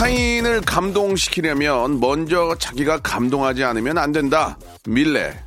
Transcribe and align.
타인을 0.00 0.62
감동시키려면 0.62 2.00
먼저 2.00 2.56
자기가 2.58 3.00
감동하지 3.00 3.64
않으면 3.64 3.98
안 3.98 4.12
된다 4.12 4.56
밀레 4.88 5.38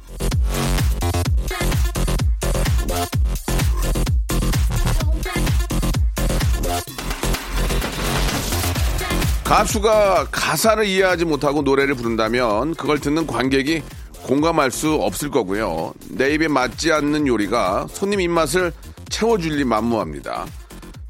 가수가 9.44 10.28
가사를 10.32 10.86
이해하지 10.86 11.26
못하고 11.26 11.64
노래를 11.64 11.96
부른다면 11.96 12.76
그걸 12.76 13.00
듣는 13.00 13.26
관객이 13.26 13.82
공감할 14.22 14.70
수 14.70 14.94
없을 14.94 15.32
거고요. 15.32 15.94
내 16.10 16.32
입에 16.36 16.48
맞지 16.48 16.92
않는 16.92 17.26
요리가 17.26 17.88
손님 17.90 18.22
입맛을 18.22 18.72
채워줄 19.10 19.58
리 19.58 19.64
만무합니다. 19.64 20.46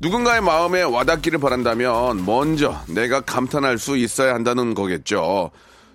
누군가의 0.03 0.41
마음에 0.41 0.81
와닿기를 0.81 1.39
바란다면 1.39 2.25
먼저 2.25 2.77
내가 2.89 3.21
감탄할 3.21 3.77
수 3.77 3.95
있어야 3.95 4.33
한다는 4.33 4.73
거겠죠. 4.73 5.49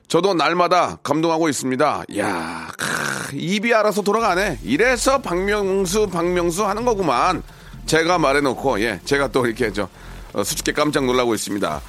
저도 0.09 0.33
날마다 0.33 0.97
감동하고 1.03 1.51
있습니다. 1.51 2.05
야, 2.17 2.69
크, 2.79 3.37
입이 3.37 3.75
알아서 3.75 4.01
돌아가네. 4.01 4.61
이래서 4.63 5.21
박명수, 5.21 6.09
박명수 6.09 6.65
하는 6.65 6.87
거구만. 6.87 7.43
제가 7.85 8.19
말해놓고, 8.19 8.81
예, 8.81 8.99
제가 9.05 9.29
또 9.29 9.45
이렇게 9.45 9.71
저, 9.75 9.87
어, 10.33 10.43
수줍게 10.43 10.73
깜짝 10.73 11.05
놀라고 11.05 11.35
있습니다. 11.35 11.83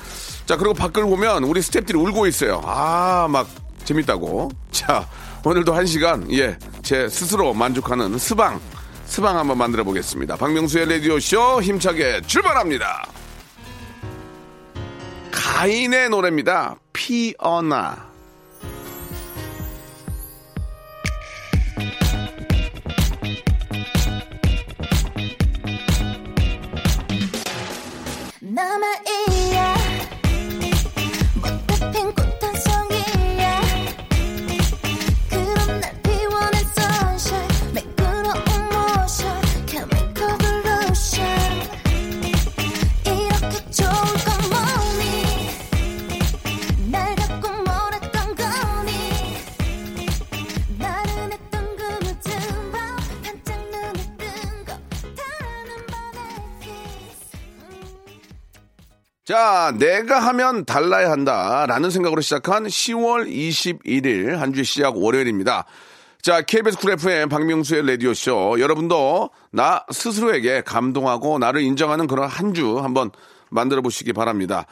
자, 0.46 0.58
그리고 0.58 0.74
밖을 0.74 1.04
보면 1.04 1.46
우리 1.46 1.62
스탭들이 1.62 1.96
울고 1.96 2.28
있어요. 2.28 2.62
아, 2.66 3.30
막 3.30 3.48
재밌다고. 3.86 4.52
자, 4.72 5.08
오늘도 5.46 5.74
한 5.74 5.86
시간, 5.86 6.30
예, 6.34 6.58
제 6.84 7.08
스스로 7.08 7.54
만족하는 7.54 8.18
스방, 8.18 8.60
스방 9.10 9.40
한번 9.40 9.58
만들어 9.58 9.84
보겠습니다. 9.84 10.36
박명수의 10.36 10.88
라디오쇼 10.88 11.64
힘차게 11.64 12.22
출발합니다. 12.28 13.10
가인의 15.32 16.10
노래입니다. 16.10 16.76
피어나. 16.94 18.08
남아 28.42 28.86
이야 29.08 29.69
자, 59.30 59.72
내가 59.78 60.18
하면 60.22 60.66
달라야 60.66 61.12
한다. 61.12 61.68
라는 61.68 61.92
생각으로 61.92 62.20
시작한 62.20 62.66
10월 62.66 63.32
21일, 63.32 64.38
한 64.38 64.54
주의 64.54 64.66
시작 64.66 64.98
월요일입니다. 64.98 65.66
자, 66.24 66.42
KBS 66.42 66.80
쿨 66.80 66.94
FM 66.94 67.30
박명수의 67.30 67.86
라디오쇼. 67.86 68.60
여러분도 68.60 69.30
나 69.52 69.86
스스로에게 69.92 70.64
감동하고 70.64 71.38
나를 71.38 71.62
인정하는 71.62 72.08
그런 72.08 72.28
한 72.28 72.56
주 72.56 72.80
한번 72.80 73.12
만들어 73.52 73.84
보시기 73.84 74.14
바랍니다. 74.14 74.66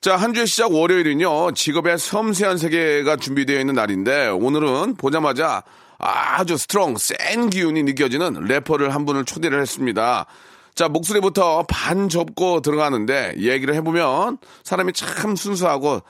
자, 0.00 0.14
한 0.14 0.32
주의 0.32 0.46
시작 0.46 0.70
월요일은요, 0.72 1.50
직업의 1.50 1.98
섬세한 1.98 2.56
세계가 2.56 3.16
준비되어 3.16 3.58
있는 3.58 3.74
날인데, 3.74 4.28
오늘은 4.28 4.94
보자마자 4.94 5.64
아주 5.98 6.56
strong, 6.56 6.98
센 6.98 7.50
기운이 7.50 7.82
느껴지는 7.82 8.44
래퍼를 8.44 8.94
한 8.94 9.06
분을 9.06 9.24
초대를 9.24 9.60
했습니다. 9.60 10.26
자, 10.74 10.88
목소리부터 10.88 11.64
반 11.68 12.08
접고 12.08 12.60
들어가는데 12.60 13.34
얘기를 13.38 13.74
해보면 13.76 14.38
사람이 14.64 14.92
참 14.92 15.36
순수하고 15.36 16.00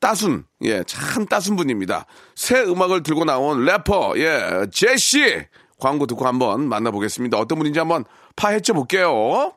따순, 0.00 0.44
예, 0.64 0.82
참 0.84 1.26
따순 1.26 1.56
분입니다. 1.56 2.06
새 2.34 2.60
음악을 2.62 3.02
들고 3.02 3.24
나온 3.24 3.64
래퍼, 3.64 4.14
예, 4.16 4.66
제시! 4.72 5.46
광고 5.78 6.06
듣고 6.06 6.26
한번 6.26 6.68
만나보겠습니다. 6.68 7.38
어떤 7.38 7.58
분인지 7.58 7.78
한번 7.78 8.04
파헤쳐 8.36 8.72
볼게요. 8.74 9.52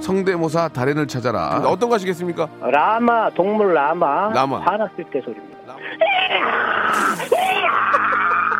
성대모사 0.00 0.68
달인을 0.68 1.06
찾아라. 1.08 1.62
어떤 1.66 1.88
거 1.88 1.96
하시겠습니까? 1.96 2.48
라마 2.60 3.30
동물 3.30 3.74
라마 3.74 4.32
라마. 4.32 4.60
화났을 4.60 5.04
때 5.12 5.20
소리입니다. 5.24 5.76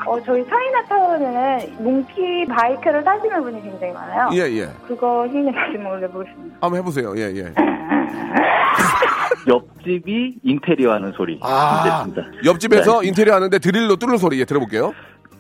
어, 0.06 0.20
저희 0.24 0.46
차이나타운에는 0.48 1.76
몽키 1.82 2.46
바이크를 2.46 3.02
타시는 3.04 3.42
분이 3.42 3.60
굉장히 3.62 3.92
많아요. 3.92 4.30
예, 4.34 4.38
예. 4.58 4.68
그거 4.86 5.26
힘내서 5.26 5.58
한번 5.58 5.86
올려보겠습니다. 5.94 6.56
한번 6.60 6.78
해보세요. 6.78 7.12
예, 7.16 7.22
예. 7.34 7.52
옆집이 9.48 10.36
인테리어 10.42 10.92
하는 10.92 11.12
소리. 11.12 11.38
아, 11.42 12.04
됐습니다. 12.04 12.22
옆집에서 12.44 13.00
네. 13.02 13.08
인테리어 13.08 13.34
하는데 13.34 13.58
드릴로 13.58 13.96
뚫는 13.96 14.16
소리, 14.18 14.38
예, 14.40 14.44
들어볼게요. 14.44 14.92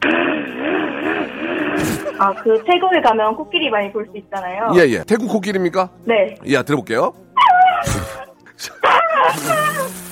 아, 2.18 2.32
그 2.34 2.62
태국에 2.64 3.00
가면 3.02 3.36
코끼리 3.36 3.68
많이 3.70 3.92
볼 3.92 4.04
수 4.06 4.12
있잖아요. 4.16 4.70
예, 4.76 4.80
예. 4.90 5.04
태국 5.04 5.28
코끼리입니까? 5.28 5.90
네. 6.04 6.34
예, 6.46 6.62
들어볼게요. 6.62 7.12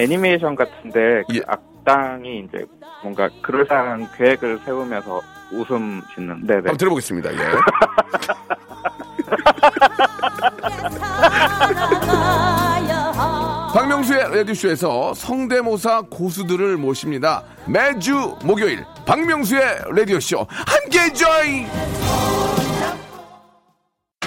애니메이션 0.00 0.54
같은데 0.54 1.22
그 1.28 1.36
예. 1.36 1.40
악당이 1.84 2.46
이제 2.48 2.64
뭔가 3.02 3.28
그럴싸한 3.42 4.08
계획을 4.16 4.60
세우면서 4.64 5.20
웃음 5.52 6.02
짓는 6.14 6.40
네네 6.46 6.56
한번 6.56 6.76
들어보겠습니다. 6.78 7.32
예. 7.32 7.38
박명수의 13.74 14.36
라디오쇼에서 14.36 15.14
성대모사 15.14 16.02
고수들을 16.10 16.76
모십니다. 16.76 17.42
매주 17.66 18.36
목요일 18.44 18.84
박명수의 19.04 19.62
라디오쇼 19.94 20.46
함께 20.48 21.12
join! 21.12 22.63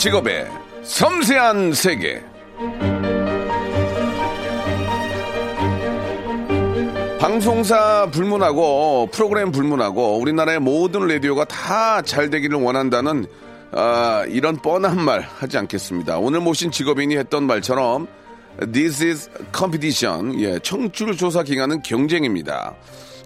직업의 0.00 0.46
섬세한 0.82 1.74
세계. 1.74 2.22
방송사 7.18 8.08
불문하고 8.10 9.10
프로그램 9.12 9.52
불문하고 9.52 10.18
우리나라의 10.18 10.58
모든 10.58 11.06
라디오가 11.06 11.44
다 11.44 12.00
잘 12.02 12.30
되기를 12.30 12.56
원한다는 12.58 13.26
아, 13.72 14.24
이런 14.28 14.56
뻔한 14.56 14.98
말 15.04 15.20
하지 15.20 15.58
않겠습니다. 15.58 16.18
오늘 16.18 16.40
모신 16.40 16.70
직업인이 16.70 17.14
했던 17.18 17.44
말처럼 17.44 18.08
This 18.72 19.04
is 19.04 19.30
competition. 19.54 20.40
예, 20.40 20.58
청출 20.60 21.14
조사 21.14 21.42
기간은 21.42 21.82
경쟁입니다. 21.82 22.74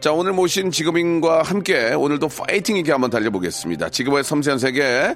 자, 0.00 0.12
오늘 0.12 0.32
모신 0.32 0.73
직업인과 0.73 1.43
함께 1.43 1.94
오늘도 1.94 2.29
파이팅 2.29 2.77
있게 2.79 2.91
한번 2.91 3.11
달려보겠습니다. 3.11 3.91
직업의 3.91 4.25
섬세한 4.25 4.59
세계. 4.59 5.15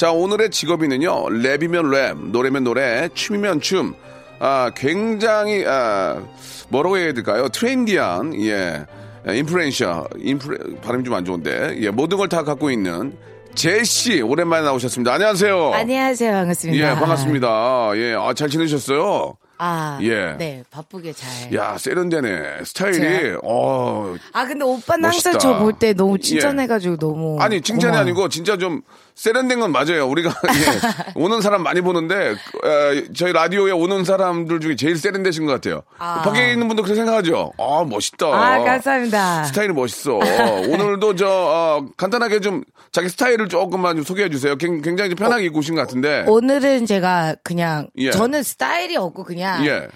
자, 0.00 0.12
오늘의 0.12 0.48
직업인은요, 0.50 1.26
랩이면 1.26 1.90
랩, 1.90 2.30
노래면 2.30 2.64
노래, 2.64 3.10
춤이면 3.12 3.60
춤. 3.60 3.94
아, 4.38 4.70
굉장히, 4.74 5.62
아, 5.66 6.22
뭐라고 6.70 6.96
해야 6.96 7.12
될까요? 7.12 7.50
trendy한, 7.50 8.34
예, 8.40 8.86
influential, 9.30 10.08
influ, 10.16 10.76
발음이 10.76 11.04
좀 11.04 11.12
안 11.12 11.26
좋은데, 11.26 11.76
예, 11.82 11.90
모든 11.90 12.16
걸 12.16 12.28
다 12.28 12.44
갖고 12.44 12.70
있는 12.70 13.12
제시, 13.54 14.22
오랜만에 14.22 14.64
나오셨습니다. 14.64 15.12
안녕하세요. 15.12 15.70
안녕하세요. 15.74 16.32
반갑습니다. 16.32 16.78
예, 16.82 16.94
반갑습니다. 16.94 17.90
예, 17.96 18.14
아, 18.14 18.32
잘 18.32 18.48
지내셨어요? 18.48 19.36
아, 19.62 19.98
예. 20.00 20.36
네, 20.38 20.64
바쁘게 20.70 21.12
잘. 21.12 21.52
야, 21.54 21.76
세련되네. 21.76 22.64
스타일이? 22.64 23.36
어, 23.42 24.14
아, 24.32 24.46
근데 24.46 24.64
오빠는 24.64 25.02
멋있다. 25.10 25.32
항상 25.32 25.38
저 25.38 25.58
볼 25.58 25.74
때 25.74 25.92
너무 25.92 26.14
예. 26.14 26.22
칭찬해가지고 26.22 26.96
너무. 26.96 27.36
아니 27.38 27.60
칭찬이 27.60 27.90
고마워요. 27.92 28.00
아니고 28.00 28.28
진짜 28.30 28.56
좀 28.56 28.80
세련된 29.20 29.60
건 29.60 29.70
맞아요. 29.70 30.06
우리가 30.08 30.30
예, 30.48 31.12
오는 31.14 31.42
사람 31.42 31.62
많이 31.62 31.82
보는데 31.82 32.30
에, 32.30 33.04
저희 33.14 33.34
라디오에 33.34 33.70
오는 33.70 34.02
사람들 34.02 34.60
중에 34.60 34.76
제일 34.76 34.96
세련되신 34.96 35.44
것 35.44 35.52
같아요. 35.52 35.82
아. 35.98 36.22
밖에 36.22 36.52
있는 36.52 36.68
분도 36.68 36.82
그렇게 36.82 36.96
생각하죠. 36.96 37.52
아 37.58 37.84
멋있다. 37.86 38.26
아, 38.28 38.58
감사합니다. 38.64 39.44
스타일이 39.44 39.74
멋있어. 39.74 40.14
오늘도 40.14 41.16
저 41.16 41.28
어, 41.28 41.86
간단하게 41.98 42.40
좀 42.40 42.64
자기 42.92 43.10
스타일을 43.10 43.48
조금만 43.48 43.96
좀 43.96 44.04
소개해 44.06 44.30
주세요. 44.30 44.56
굉- 44.56 44.80
굉장히 44.80 45.10
좀 45.10 45.16
편하게 45.16 45.44
입고 45.46 45.58
오신 45.58 45.74
것 45.74 45.82
같은데. 45.82 46.24
오늘은 46.26 46.86
제가 46.86 47.36
그냥, 47.44 47.88
예. 47.98 48.10
저는 48.12 48.42
스타일이 48.42 48.96
없고 48.96 49.24
그냥. 49.24 49.66
예. 49.66 49.86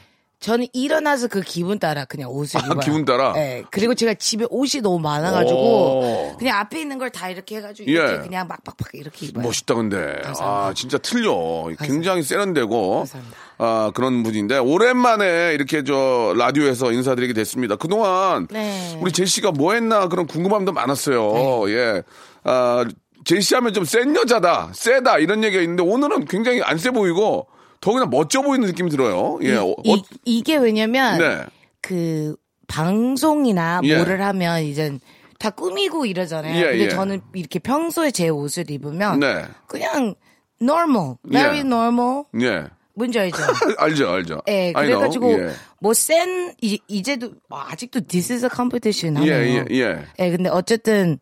저는 0.45 0.67
일어나서 0.75 1.29
그 1.29 1.41
기분 1.41 1.79
따라 1.79 2.05
그냥 2.05 2.29
옷을 2.31 2.61
아, 2.61 2.67
입어요. 2.67 2.81
기분 2.81 3.05
따라? 3.07 3.33
네. 3.33 3.65
그리고 3.71 3.95
제가 3.95 4.13
집에 4.13 4.45
옷이 4.51 4.83
너무 4.83 4.99
많아가지고 4.99 5.59
오. 5.59 6.37
그냥 6.37 6.59
앞에 6.59 6.81
있는 6.83 6.99
걸 6.99 7.09
다 7.11 7.31
이렇게 7.31 7.57
해가지고 7.57 7.89
예. 7.91 7.95
이렇게 7.95 8.19
그냥 8.29 8.47
막박박 8.49 8.89
이렇게 8.95 9.27
입어요. 9.27 9.43
멋있다 9.45 9.75
근데 9.75 9.97
감사합니다. 10.23 10.45
아 10.45 10.75
진짜 10.75 10.99
틀려 10.99 11.69
굉장히 11.81 12.23
세련되고 12.23 12.97
감사합니다. 12.99 13.37
아 13.59 13.91
그런 13.95 14.23
분인데 14.23 14.59
오랜만에 14.59 15.55
이렇게 15.55 15.83
저 15.85 16.35
라디오에서 16.37 16.93
인사드리게 16.93 17.33
됐습니다 17.33 17.77
그동안 17.77 18.47
네. 18.51 18.99
우리 19.01 19.13
제시가 19.13 19.53
뭐 19.53 19.73
했나 19.75 20.09
그런 20.09 20.27
궁금함도 20.27 20.73
많았어요 20.73 21.71
예아 21.71 22.85
제시 23.25 23.55
하면 23.55 23.73
좀 23.73 23.85
센 23.85 24.15
여자다 24.17 24.73
세다 24.75 25.19
이런 25.19 25.43
얘기가 25.45 25.63
있는데 25.63 25.83
오늘은 25.83 26.25
굉장히 26.27 26.61
안 26.63 26.77
세 26.79 26.91
보이고 26.91 27.47
더구나 27.85 28.07
멋져 28.07 28.41
보이는 28.41 28.67
느낌이 28.67 28.89
들어요 28.89 29.39
예 29.43 29.57
어, 29.57 29.75
이, 29.85 30.03
이게 30.25 30.57
왜냐면 30.57 31.19
네. 31.19 31.45
그 31.83 32.35
방송이나 32.67 33.81
예. 33.85 33.97
뭐를 33.97 34.23
하면 34.23 34.63
이제 34.63 34.99
다 35.39 35.51
꾸미고 35.51 36.07
이러잖아요. 36.07 36.57
예, 36.57 36.71
근데 36.71 36.85
예. 36.85 36.89
저는 36.89 37.21
이렇게 37.35 37.59
평소에 37.59 38.11
제 38.11 38.31
옷을 38.31 38.71
입으면 38.71 39.21
네. 39.21 39.45
그냥 39.67 40.15
normal, 40.63 41.17
very 41.31 41.59
예. 41.59 41.61
normal. 41.61 42.25
예 42.41 42.65
뭔지 42.95 43.19
알죠? 43.19 43.37
알죠 43.77 44.09
알죠 44.09 44.41
예. 44.49 44.73
그래가지고 44.73 45.33
예. 45.33 45.51
뭐센 45.81 46.55
이제도 46.89 47.33
뭐 47.51 47.61
아직도 47.61 48.07
this 48.07 48.33
is 48.33 48.45
a 48.45 48.51
competition 48.55 49.19
하네요. 49.19 49.35
예, 49.35 49.67
예, 49.71 49.77
예. 49.77 50.05
예, 50.19 50.31
근데 50.31 50.49
어쨌든 50.49 51.19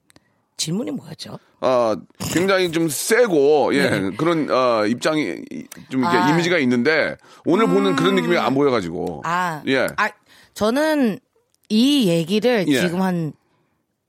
질문이 0.57 0.91
뭐였죠? 0.93 1.39
어, 1.61 1.95
굉장히 2.33 2.71
좀 2.73 2.89
세고, 2.89 3.75
예, 3.75 4.11
그런, 4.17 4.51
어, 4.51 4.85
입장이, 4.87 5.43
이- 5.51 5.65
좀 5.91 6.01
이렇게 6.01 6.17
아. 6.17 6.31
이미지가 6.31 6.59
있는데, 6.59 7.17
오늘 7.45 7.67
보는 7.69 7.97
그런 7.97 8.15
느낌이 8.17 8.37
안 8.37 8.55
보여가지고. 8.55 9.23
아, 9.25 9.63
예. 9.69 9.87
아, 9.97 10.11
저는 10.55 11.19
이 11.69 12.09
얘기를 12.09 12.65
예. 12.69 12.81
지금 12.81 13.01
한 13.03 13.33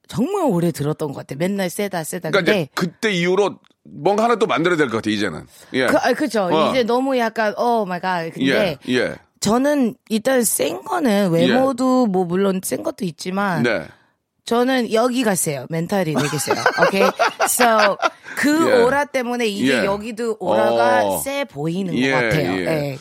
정말 0.07 0.43
오래 0.45 0.71
들었던 0.71 1.09
것 1.13 1.19
같아요. 1.19 1.37
맨날 1.39 1.69
세다 1.69 2.03
세다. 2.03 2.31
그러니까 2.31 2.69
그때 2.75 3.11
이후로 3.13 3.59
뭔가 3.83 4.23
하나 4.25 4.35
또 4.35 4.45
만들어야 4.47 4.77
될 4.77 4.87
것 4.89 4.97
같아, 4.97 5.09
이제는. 5.09 5.45
예. 5.73 5.87
그, 5.87 5.97
아, 5.97 6.13
그죠. 6.13 6.49
어. 6.51 6.69
이제 6.71 6.83
너무 6.83 7.17
약간, 7.17 7.53
oh 7.57 7.85
my 7.85 7.99
god. 7.99 8.29
근데 8.33 8.77
예, 8.87 8.93
예. 8.93 9.15
저는 9.39 9.95
일단 10.09 10.43
센 10.43 10.81
거는 10.83 11.31
외모도 11.31 12.05
뭐 12.07 12.25
물론 12.25 12.61
센 12.63 12.81
것도 12.81 13.05
있지만 13.05 13.63
네. 13.63 13.85
저는 14.45 14.91
여기가 14.91 15.35
세요. 15.35 15.65
mental이 15.69 16.13
되게 16.13 16.37
세요. 16.37 16.55
오케이. 16.85 17.03
So 17.45 17.97
그 18.35 18.49
예. 18.71 18.81
오라 18.83 19.05
때문에 19.05 19.45
이게 19.47 19.79
예. 19.81 19.85
여기도 19.85 20.35
aura가 20.39 21.05
어. 21.05 21.17
세 21.19 21.45
보이는 21.45 21.93
예, 21.95 22.11
것 22.11 22.17
같아요. 22.21 22.51
예. 22.53 22.65
예. 22.67 22.97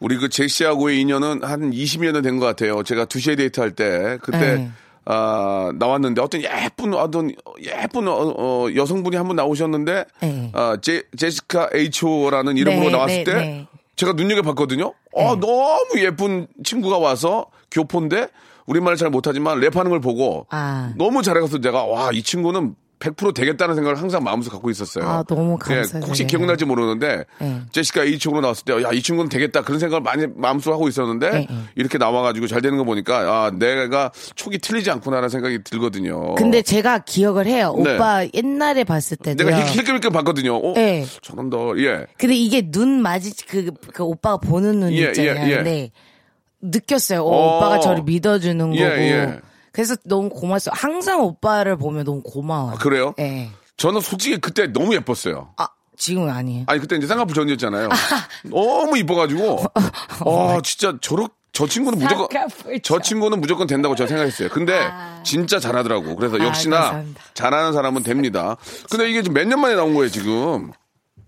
우리 0.00 0.16
그 0.18 0.28
제시하고의 0.28 1.00
인연은 1.00 1.42
한 1.42 1.70
20여 1.72 2.12
년 2.12 2.22
된 2.22 2.38
것 2.38 2.46
같아요. 2.46 2.82
제가 2.82 3.06
2시에 3.06 3.36
데이트할 3.36 3.72
때, 3.72 4.18
그때, 4.22 4.38
네. 4.38 4.70
아, 5.06 5.72
나왔는데 5.74 6.20
어떤 6.20 6.42
예쁜, 6.42 6.94
어떤 6.94 7.32
예쁜, 7.60 8.06
어, 8.06 8.12
어, 8.36 8.68
여성분이 8.76 9.16
한 9.16 9.26
분 9.26 9.34
나오셨는데, 9.36 10.04
네. 10.20 10.50
아, 10.54 10.76
제, 10.80 11.02
제시카 11.16 11.70
H라는 11.74 12.56
이름으로 12.58 12.84
네, 12.84 12.90
나왔을 12.92 13.16
네, 13.16 13.24
때, 13.24 13.34
네. 13.34 13.66
제가 13.96 14.12
눈여겨 14.12 14.42
봤거든요. 14.42 14.92
어, 15.14 15.34
너무 15.34 15.88
예쁜 15.96 16.46
친구가 16.62 16.98
와서 16.98 17.46
교포인데, 17.72 18.28
우리말을 18.68 18.96
잘 18.96 19.10
못하지만 19.10 19.60
랩하는 19.60 19.88
걸 19.88 20.00
보고, 20.00 20.46
아. 20.50 20.92
너무 20.96 21.22
잘해서 21.22 21.60
제가, 21.60 21.84
와, 21.84 22.10
이 22.12 22.22
친구는 22.22 22.74
100% 23.00 23.32
되겠다는 23.32 23.76
생각을 23.76 23.96
항상 23.96 24.24
마음속에 24.24 24.54
갖고 24.54 24.70
있었어요. 24.70 25.06
아, 25.08 25.22
너무 25.22 25.56
예, 25.70 25.74
감사드려요. 25.76 26.04
혹시 26.08 26.26
기억날지 26.26 26.64
모르는데 26.64 27.26
네. 27.40 27.60
제시카 27.70 28.02
H쪽으로 28.02 28.40
나왔을 28.40 28.64
때 28.64 28.72
야 28.72 28.90
이 28.92 29.00
친구는 29.00 29.28
되겠다 29.28 29.62
그런 29.62 29.78
생각을 29.78 30.02
많이 30.02 30.26
마음속으로 30.26 30.74
하고 30.74 30.88
있었는데 30.88 31.30
네, 31.30 31.46
네. 31.48 31.56
이렇게 31.76 31.96
나와 31.96 32.22
가지고 32.22 32.48
잘 32.48 32.60
되는 32.60 32.76
거 32.76 32.82
보니까 32.82 33.18
아 33.20 33.52
내가 33.56 34.10
촉이 34.34 34.58
틀리지 34.58 34.90
않구나라는 34.90 35.28
생각이 35.28 35.62
들거든요. 35.62 36.34
근데 36.34 36.60
제가 36.60 36.98
기억을 36.98 37.46
해요. 37.46 37.72
네. 37.84 37.94
오빠 37.94 38.26
옛날에 38.34 38.82
봤을 38.82 39.16
때도요. 39.16 39.48
내가 39.48 39.64
힐끔힐끔 39.64 40.10
봤거든요. 40.10 40.56
어? 40.56 40.72
네. 40.74 41.06
저런다. 41.22 41.56
예. 41.76 42.04
근데 42.18 42.34
이게 42.34 42.68
눈 42.68 43.00
마지 43.00 43.32
그, 43.46 43.70
그 43.94 44.02
오빠가 44.02 44.38
보는 44.38 44.80
눈 44.80 44.92
예, 44.92 45.02
있잖아요. 45.12 45.46
예, 45.46 45.50
예. 45.52 45.56
근데 45.58 45.90
느꼈어요. 46.60 47.22
어, 47.22 47.24
어. 47.30 47.56
오빠가 47.58 47.80
저를 47.80 48.02
믿어주는 48.02 48.74
예, 48.76 48.88
거고. 48.88 49.00
예. 49.00 49.40
그래서 49.72 49.94
너무 50.04 50.28
고마웠어요. 50.30 50.72
항상 50.76 51.20
오빠를 51.22 51.76
보면 51.76 52.04
너무 52.04 52.22
고마워요. 52.22 52.74
아, 52.74 52.78
그래요? 52.78 53.14
예. 53.18 53.50
저는 53.76 54.00
솔직히 54.00 54.38
그때 54.40 54.66
너무 54.66 54.94
예뻤어요. 54.94 55.50
아 55.56 55.68
지금은 55.96 56.30
아니에요. 56.30 56.64
아니 56.66 56.80
그때 56.80 56.96
이제 56.96 57.06
쌍꺼풀 57.06 57.34
전이었잖아요. 57.34 57.88
너무 58.50 58.98
이뻐가지고 58.98 59.64
아 60.26 60.60
진짜 60.64 60.96
저렇 61.00 61.28
저 61.52 61.66
친구는 61.66 61.98
무조건 61.98 62.28
저 62.82 62.94
전. 62.94 63.02
친구는 63.02 63.40
무조건 63.40 63.66
된다고 63.66 63.94
제가 63.96 64.06
생각했어요. 64.08 64.48
근데 64.48 64.80
진짜 65.24 65.58
잘하더라고. 65.58 66.14
그래서 66.16 66.36
아, 66.36 66.44
역시나. 66.44 67.04
잘하는 67.34 67.72
사람은 67.72 68.02
됩니다. 68.02 68.56
근데 68.90 69.08
이게 69.10 69.22
지금 69.22 69.34
몇 69.34 69.44
년 69.46 69.60
만에 69.60 69.74
나온 69.74 69.94
거예요 69.94 70.08
지금? 70.10 70.72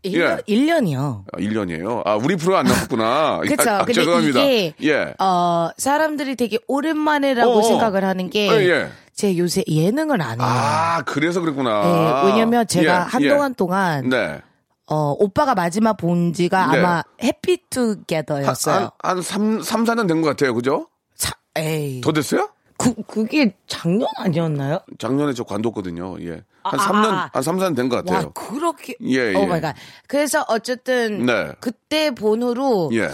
1년, 0.04 0.46
1년이요. 0.46 1.24
아, 1.32 1.36
1년이에요. 1.38 2.06
아 2.06 2.16
우리 2.16 2.36
프로 2.36 2.56
안 2.56 2.66
나왔구나. 2.66 3.40
그쵸. 3.48 3.70
아, 3.70 3.84
죄송합니다. 3.84 4.40
이게, 4.42 4.74
예. 4.82 5.14
어, 5.18 5.70
사람들이 5.76 6.36
되게 6.36 6.58
오랜만에라고 6.68 7.52
어어. 7.52 7.62
생각을 7.62 8.04
하는 8.04 8.30
게, 8.30 8.48
예, 8.48 8.68
예. 8.68 8.88
제 9.14 9.36
요새 9.36 9.62
예능을 9.68 10.22
안 10.22 10.40
해요. 10.40 10.48
아 10.48 11.02
그래서 11.06 11.40
그랬구나. 11.40 12.24
예, 12.24 12.28
왜냐면 12.30 12.66
제가 12.66 12.92
예, 12.92 12.98
한동안 13.10 13.50
예. 13.52 13.54
동안, 13.56 14.08
네. 14.08 14.40
어, 14.86 15.14
오빠가 15.18 15.54
마지막 15.54 15.96
본 15.96 16.32
지가 16.32 16.66
네. 16.72 16.78
아마 16.78 17.02
해피 17.22 17.52
한, 17.52 17.58
투게더였어요. 17.70 18.90
한, 18.98 19.16
한 19.16 19.22
3, 19.22 19.62
3, 19.62 19.84
4년 19.84 20.08
된 20.08 20.20
것 20.22 20.28
같아요. 20.30 20.54
그죠? 20.54 20.88
차, 21.16 21.32
에이. 21.56 22.00
더 22.00 22.12
됐어요? 22.12 22.48
그, 22.80 22.94
그게 23.02 23.54
작년 23.66 24.08
아니었나요? 24.16 24.80
작년에 24.98 25.34
저 25.34 25.44
관뒀거든요. 25.44 26.16
예. 26.22 26.42
한 26.62 26.80
아, 26.80 26.86
3년, 26.86 27.04
아, 27.12 27.16
아. 27.24 27.30
한 27.30 27.42
3, 27.42 27.58
4년 27.58 27.76
된것 27.76 28.06
와, 28.08 28.14
같아요. 28.14 28.32
그렇게. 28.32 28.94
예, 29.02 29.34
oh 29.34 29.42
예. 29.42 29.46
my 29.46 29.60
god. 29.60 29.76
그래서 30.06 30.46
어쨌든. 30.48 31.26
네. 31.26 31.52
그때 31.60 32.10
본 32.10 32.42
후로. 32.42 32.90
예. 32.94 33.10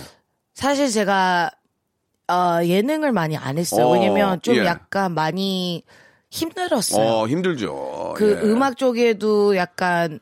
사실 0.54 0.88
제가, 0.88 1.50
어, 2.28 2.60
예능을 2.64 3.10
많이 3.10 3.36
안 3.36 3.58
했어요. 3.58 3.86
어, 3.86 3.92
왜냐면 3.92 4.40
좀 4.40 4.54
예. 4.54 4.64
약간 4.64 5.14
많이 5.14 5.82
힘들었어요. 6.30 7.04
어, 7.04 7.26
힘들죠. 7.26 8.14
그 8.16 8.40
예. 8.40 8.48
음악 8.48 8.76
쪽에도 8.76 9.56
약간, 9.56 10.20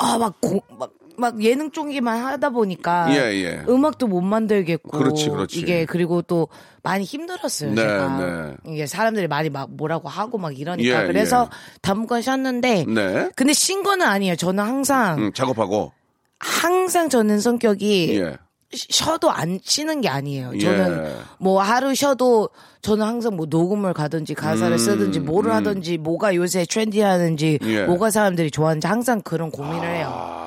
아, 0.00 0.18
막, 0.18 0.40
고, 0.40 0.60
막, 0.76 0.90
막 1.18 1.42
예능 1.42 1.70
쪽이만 1.70 2.24
하다 2.24 2.50
보니까. 2.50 3.06
예, 3.10 3.32
예. 3.42 3.62
음악도 3.68 4.06
못 4.06 4.20
만들겠고. 4.20 4.96
그렇지, 4.96 5.28
그렇지. 5.30 5.58
이게 5.58 5.84
그리고 5.84 6.22
또 6.22 6.48
많이 6.82 7.04
힘들었어요. 7.04 7.70
네, 7.74 7.82
제가. 7.82 8.18
네. 8.64 8.72
이게 8.72 8.86
사람들이 8.86 9.26
많이 9.28 9.50
막 9.50 9.68
뭐라고 9.70 10.08
하고 10.08 10.38
막 10.38 10.58
이러니까. 10.58 11.02
예, 11.02 11.06
그래서 11.06 11.48
예. 11.52 11.78
당분간 11.82 12.22
쉬었는데. 12.22 12.84
네. 12.86 13.30
근데 13.36 13.52
쉰 13.52 13.82
거는 13.82 14.06
아니에요. 14.06 14.36
저는 14.36 14.62
항상, 14.64 15.18
음, 15.18 15.32
작업하고. 15.32 15.92
항상 16.38 17.08
저는 17.08 17.40
성격이 17.40 18.20
예. 18.20 18.36
쉬- 18.72 18.86
쉬어도 18.90 19.30
안 19.30 19.58
쉬는 19.62 20.00
게 20.02 20.08
아니에요. 20.08 20.52
예. 20.54 20.58
저는 20.60 21.12
뭐 21.38 21.60
하루 21.60 21.94
쉬어도 21.94 22.50
저는 22.82 23.04
항상 23.04 23.34
뭐 23.34 23.46
녹음을 23.48 23.92
가든지 23.92 24.34
가사를 24.34 24.72
음, 24.72 24.78
쓰든지 24.78 25.18
뭐를 25.20 25.50
음. 25.50 25.56
하든지 25.56 25.98
뭐가 25.98 26.36
요새 26.36 26.64
트렌디하는지 26.64 27.58
예. 27.62 27.84
뭐가 27.86 28.10
사람들이 28.10 28.50
좋아하는지 28.52 28.86
항상 28.86 29.20
그런 29.22 29.50
고민을 29.50 29.88
해요. 29.96 30.37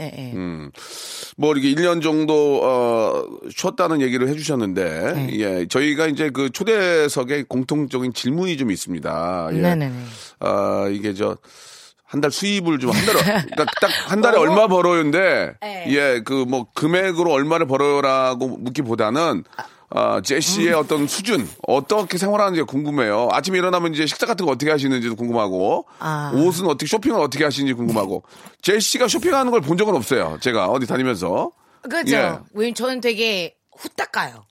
예, 0.00 0.12
예. 0.16 0.32
음. 0.32 0.70
뭐 1.36 1.52
이렇게 1.52 1.72
1년 1.74 2.02
정도 2.02 2.60
어 2.62 3.24
쉬었다는 3.54 4.00
얘기를 4.00 4.28
해 4.28 4.34
주셨는데 4.34 5.12
네. 5.14 5.28
예 5.38 5.66
저희가 5.66 6.06
이제 6.06 6.30
그 6.30 6.50
초대석에 6.50 7.44
공통적인 7.48 8.12
질문이 8.12 8.56
좀 8.56 8.70
있습니다. 8.70 9.48
예. 9.52 9.56
네 9.56 9.74
네 9.74 9.88
네. 9.88 9.94
아 10.40 10.88
이게 10.90 11.14
저 11.14 11.36
한달 12.04 12.30
수입을 12.30 12.78
좀 12.78 12.90
한 12.92 13.04
달에 13.04 13.18
그러니까 13.22 13.64
딱한 13.80 14.20
달에 14.22 14.38
얼마 14.38 14.66
벌어요인데 14.66 15.54
네. 15.60 15.84
예그 15.88 16.46
뭐 16.48 16.66
금액으로 16.74 17.30
얼마를 17.32 17.66
벌어요라고 17.66 18.48
묻기보다는 18.58 19.44
아, 19.56 19.64
제시의 20.22 20.74
음. 20.74 20.78
어떤 20.78 21.06
수준 21.06 21.48
어떻게 21.66 22.18
생활하는지 22.18 22.60
가 22.60 22.66
궁금해요. 22.66 23.28
아침에 23.32 23.58
일어나면 23.58 23.94
이제 23.94 24.06
식사 24.06 24.26
같은 24.26 24.44
거 24.44 24.52
어떻게 24.52 24.70
하시는지도 24.70 25.16
궁금하고 25.16 25.86
아. 25.98 26.30
옷은 26.34 26.66
어떻게 26.66 26.86
쇼핑을 26.86 27.18
어떻게 27.20 27.44
하시는지 27.44 27.72
궁금하고 27.72 28.22
제시가 28.62 29.08
쇼핑하는 29.08 29.50
걸 29.50 29.60
본 29.60 29.76
적은 29.78 29.94
없어요. 29.94 30.38
제가 30.40 30.66
어디 30.66 30.86
다니면서 30.86 31.52
그렇죠. 31.82 32.16
예. 32.16 32.38
왜냐면 32.52 32.74
저는 32.74 33.00
되게 33.00 33.54
후딱 33.78 34.12
가요. 34.12 34.44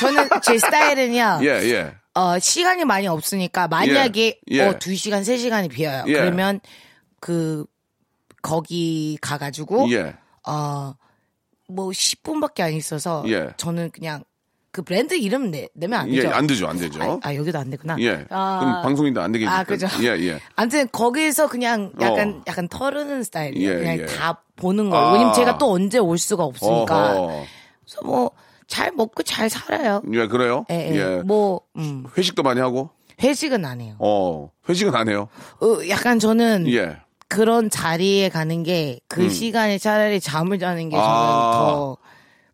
저는 0.00 0.28
제 0.42 0.58
스타일은요. 0.58 1.40
예 1.44 1.46
예. 1.70 1.94
어, 2.14 2.38
시간이 2.40 2.84
많이 2.84 3.06
없으니까 3.06 3.68
만약에 3.68 4.40
예, 4.50 4.54
예. 4.56 4.62
어, 4.62 4.78
2시간, 4.78 5.20
3시간이 5.22 5.70
비어요. 5.70 6.04
예. 6.08 6.12
그러면 6.14 6.60
그 7.20 7.64
거기 8.42 9.16
가 9.20 9.38
가지고 9.38 9.88
예. 9.92 10.16
어, 10.48 10.94
뭐 11.68 11.90
10분밖에 11.90 12.62
안 12.62 12.72
있어서 12.72 13.22
예. 13.28 13.50
저는 13.56 13.90
그냥 13.92 14.24
그 14.72 14.82
브랜드 14.82 15.14
이름 15.14 15.50
내, 15.50 15.68
내면 15.74 16.00
안 16.00 16.10
예, 16.10 16.22
되죠. 16.22 16.30
안 16.34 16.46
되죠, 16.46 16.68
안 16.68 16.76
되죠. 16.78 17.02
아, 17.02 17.18
아, 17.22 17.34
여기도 17.34 17.58
안 17.58 17.70
되구나. 17.70 17.96
예. 18.00 18.24
아, 18.30 18.58
그럼 18.60 18.82
방송인도 18.82 19.20
안 19.20 19.32
되겠죠. 19.32 19.50
아, 19.50 19.64
그죠. 19.64 19.88
예, 20.02 20.06
예. 20.26 20.40
아무튼 20.56 20.88
거기서 20.92 21.48
그냥 21.48 21.92
약간 22.00 22.36
어. 22.38 22.42
약간 22.46 22.68
털으는 22.68 23.24
스타일이에요. 23.24 23.70
예, 23.70 23.74
그냥 23.78 23.98
예. 23.98 24.06
다 24.06 24.42
보는 24.56 24.90
거. 24.90 24.96
아. 24.96 25.12
왜냐면 25.12 25.34
제가 25.34 25.58
또 25.58 25.72
언제 25.72 25.98
올 25.98 26.18
수가 26.18 26.44
없으니까. 26.44 27.12
어허. 27.18 27.44
그래서 27.84 28.02
뭐 28.04 28.30
잘 28.70 28.92
먹고 28.92 29.24
잘 29.24 29.50
살아요. 29.50 30.00
예, 30.12 30.26
그래요? 30.28 30.64
예, 30.70 30.90
예. 30.94 31.22
뭐 31.24 31.60
음, 31.76 32.06
회식도 32.16 32.44
많이 32.44 32.60
하고? 32.60 32.90
회식은 33.20 33.64
안 33.64 33.80
해요. 33.80 33.96
어, 33.98 34.48
회식은 34.68 34.94
안 34.94 35.08
해요? 35.08 35.28
어, 35.60 35.88
약간 35.88 36.20
저는 36.20 36.72
예. 36.72 36.96
그런 37.28 37.68
자리에 37.68 38.28
가는 38.28 38.62
게그 38.62 39.28
시간에 39.28 39.76
차라리 39.76 40.20
잠을 40.20 40.58
자는 40.60 40.88
게 40.88 40.96
저는 40.96 41.08
음. 41.08 41.12
아. 41.12 41.52
더 41.52 41.96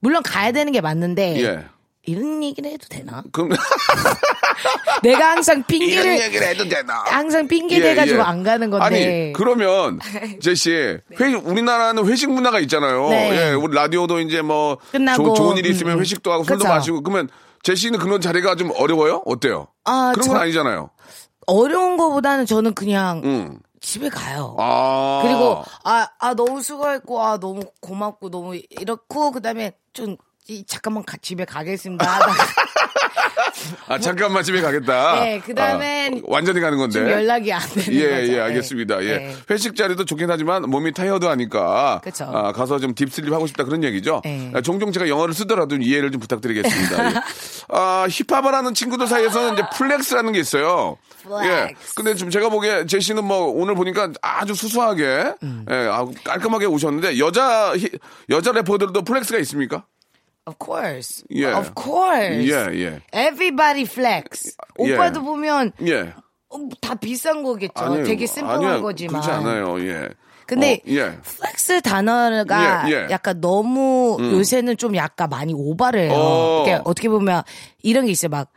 물론 0.00 0.22
가야 0.22 0.52
되는 0.52 0.72
게 0.72 0.80
맞는데 0.80 1.40
예. 1.42 1.64
이런 2.06 2.42
얘기를 2.42 2.70
해도 2.70 2.86
되나? 2.88 3.22
그럼 3.32 3.50
내가 5.02 5.30
항상 5.32 5.56
이런 5.56 5.64
핑계를 5.66 6.20
얘기를 6.20 6.46
해도 6.46 6.68
되나? 6.68 7.02
항상 7.06 7.46
핑계 7.48 7.76
예, 7.78 7.82
대가지고 7.82 8.18
예. 8.18 8.22
안 8.22 8.42
가는 8.42 8.70
건데 8.70 8.84
아니, 8.84 9.32
그러면, 9.32 9.98
제시, 10.40 10.98
회식, 11.20 11.46
우리나라는 11.46 12.06
회식 12.06 12.30
문화가 12.30 12.60
있잖아요. 12.60 13.08
네. 13.08 13.50
예, 13.50 13.52
우리 13.52 13.74
라디오도 13.74 14.20
이제 14.20 14.40
뭐, 14.42 14.78
끝나고, 14.92 15.24
조- 15.28 15.34
좋은 15.34 15.56
일이 15.58 15.68
음, 15.68 15.74
있으면 15.74 15.94
음. 15.96 16.00
회식도 16.00 16.32
하고 16.32 16.44
술도 16.44 16.58
그쵸. 16.64 16.68
마시고, 16.68 17.02
그러면 17.02 17.28
제시는 17.62 17.98
그런 17.98 18.20
자리가 18.20 18.54
좀 18.56 18.70
어려워요? 18.76 19.22
어때요? 19.26 19.66
아, 19.84 20.12
그런 20.14 20.28
건 20.28 20.36
저- 20.36 20.42
아니잖아요. 20.42 20.90
어려운 21.48 21.96
거보다는 21.96 22.46
저는 22.46 22.74
그냥 22.74 23.22
응. 23.24 23.58
집에 23.80 24.08
가요. 24.08 24.56
아. 24.58 25.20
그리고 25.22 25.62
아, 25.84 26.08
아 26.18 26.34
너무 26.34 26.60
수고했고 26.60 27.22
아 27.22 27.38
너무 27.38 27.60
고맙고 27.80 28.30
너무 28.30 28.56
이렇고 28.70 29.30
그다음에 29.30 29.72
좀 29.92 30.16
이, 30.48 30.64
잠깐만 30.66 31.04
가, 31.04 31.16
집에 31.20 31.44
가겠습니다. 31.44 32.06
아, 33.88 33.98
잠깐만 33.98 34.42
집에 34.44 34.60
가겠다. 34.60 35.20
네, 35.20 35.40
그다음엔 35.40 36.18
아, 36.18 36.20
완전히 36.24 36.60
가는 36.60 36.78
건데. 36.78 37.00
좀 37.00 37.10
연락이 37.10 37.52
안 37.52 37.60
되는 37.68 37.92
예, 37.94 38.20
거죠. 38.20 38.32
예, 38.32 38.40
알겠습니다. 38.40 39.02
예. 39.04 39.16
네. 39.18 39.36
회식 39.50 39.74
자리도 39.76 40.04
좋긴 40.04 40.30
하지만 40.30 40.62
몸이 40.62 40.92
tired하니까 40.92 42.00
그쵸. 42.04 42.24
아, 42.32 42.52
가서 42.52 42.78
좀 42.78 42.94
deep 42.94 43.11
sleep 43.11 43.32
하고 43.32 43.46
싶다 43.46 43.64
그런 43.64 43.82
얘기죠. 43.82 44.20
네. 44.24 44.52
아, 44.54 44.60
종종 44.60 44.92
제가 44.92 45.08
영어를 45.08 45.34
쓰더라도 45.34 45.76
이해를 45.76 46.12
좀 46.12 46.20
부탁드리겠습니다. 46.20 47.10
예. 47.10 47.14
아, 47.70 48.06
힙합을 48.08 48.54
하는 48.54 48.74
친구들 48.74 49.06
사이에서는 49.08 49.54
이제 49.54 49.62
flex라는 49.76 50.32
게 50.32 50.38
있어요. 50.38 50.96
예. 51.44 51.48
flex. 51.48 51.94
근데 51.96 52.14
좀 52.14 52.30
제가 52.30 52.48
보기에 52.50 52.86
제시는 52.86 53.24
뭐 53.24 53.46
오늘 53.48 53.74
보니까 53.74 54.10
아주 54.22 54.54
수수하게 54.54 55.34
음. 55.42 55.66
예, 55.70 55.74
아주 55.74 56.12
깔끔하게 56.24 56.66
오셨는데 56.66 57.18
여자 57.18 57.72
히- 57.74 57.90
여자 58.30 58.52
래퍼들도 58.52 59.02
flex가 59.02 59.38
있습니까? 59.40 59.84
Of 60.46 60.56
course. 60.62 61.24
예. 61.30 61.46
Of 61.46 61.72
course. 61.76 62.46
예, 62.46 62.70
예. 62.80 63.00
Everybody 63.12 63.82
flex. 63.82 64.56
예. 64.84 64.94
오빠도 64.94 65.22
보면 65.22 65.72
예. 65.86 66.14
어, 66.48 66.68
다 66.80 66.94
비싼 66.94 67.42
거겠죠. 67.42 67.72
아니에요. 67.74 68.04
되게 68.04 68.26
심플한 68.26 68.64
아니요, 68.64 68.82
거지만. 68.82 69.20
그렇지 69.20 69.30
않아요. 69.30 69.80
예. 69.80 70.08
근데 70.46 70.74
어, 70.74 70.90
예. 70.90 71.18
flex 71.22 71.82
단어가 71.82 72.84
예, 72.88 72.92
예. 72.92 73.06
약간 73.10 73.40
너무 73.40 74.16
요새는 74.20 74.76
좀 74.76 74.94
약간 74.94 75.28
많이 75.28 75.52
오바를 75.52 76.02
해요. 76.02 76.12
어. 76.14 76.64
이렇게 76.64 76.80
어떻게 76.84 77.08
보면 77.08 77.42
이런 77.82 78.06
게 78.06 78.12
있어요. 78.12 78.28
막 78.28 78.52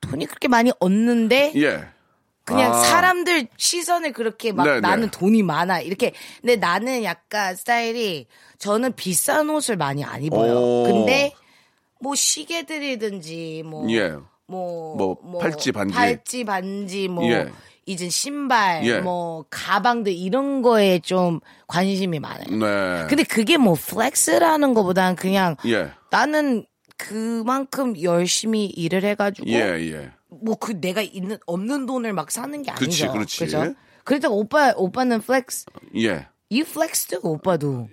돈이 0.00 0.26
그렇게 0.26 0.46
많이 0.46 0.70
없는데 0.78 1.52
예. 1.56 1.84
그냥 2.44 2.72
아. 2.72 2.74
사람들 2.74 3.48
시선을 3.56 4.12
그렇게 4.12 4.52
막 4.52 4.64
네, 4.64 4.74
네. 4.74 4.80
나는 4.80 5.10
돈이 5.10 5.42
많아 5.42 5.80
이렇게 5.80 6.12
근데 6.40 6.56
나는 6.56 7.04
약간 7.04 7.54
스타일이 7.54 8.26
저는 8.58 8.92
비싼 8.94 9.48
옷을 9.50 9.76
많이 9.76 10.04
안 10.04 10.22
입어요. 10.22 10.54
오. 10.54 10.84
근데 10.84 11.32
뭐 12.00 12.14
시계들이든지 12.14 13.62
뭐 13.64 13.88
예. 13.90 14.16
뭐, 14.52 15.16
뭐 15.22 15.40
팔찌, 15.40 15.72
반지. 15.72 15.94
팔찌, 15.94 16.44
반지, 16.44 17.08
뭐, 17.08 17.24
예. 17.30 17.50
이젠 17.86 18.10
신발, 18.10 18.84
예. 18.84 19.00
뭐, 19.00 19.44
가방들, 19.48 20.12
이런 20.12 20.60
거에 20.60 20.98
좀 20.98 21.40
관심이 21.66 22.20
많아요. 22.20 22.44
네. 22.50 23.06
근데 23.08 23.24
그게 23.24 23.56
뭐, 23.56 23.74
플렉스라는 23.74 24.74
거보다는 24.74 25.16
그냥 25.16 25.56
예. 25.66 25.90
나는 26.10 26.66
그만큼 26.98 28.00
열심히 28.02 28.66
일을 28.66 29.04
해가지고, 29.04 29.48
예, 29.48 29.58
예. 29.58 30.10
뭐, 30.42 30.56
그 30.56 30.80
내가 30.80 31.00
있는, 31.02 31.38
없는 31.46 31.86
돈을 31.86 32.12
막 32.12 32.30
사는 32.30 32.62
게 32.62 32.72
그치, 32.72 33.04
아니죠. 33.04 33.12
그렇지. 33.12 33.38
그죠? 33.40 33.74
그래도 34.04 34.34
오빠, 34.36 34.72
오빠는 34.76 35.20
flex, 35.20 35.66
예. 35.96 36.26
you 36.50 36.62
flex 36.66 37.06
too, 37.06 37.20
오빠도. 37.22 37.88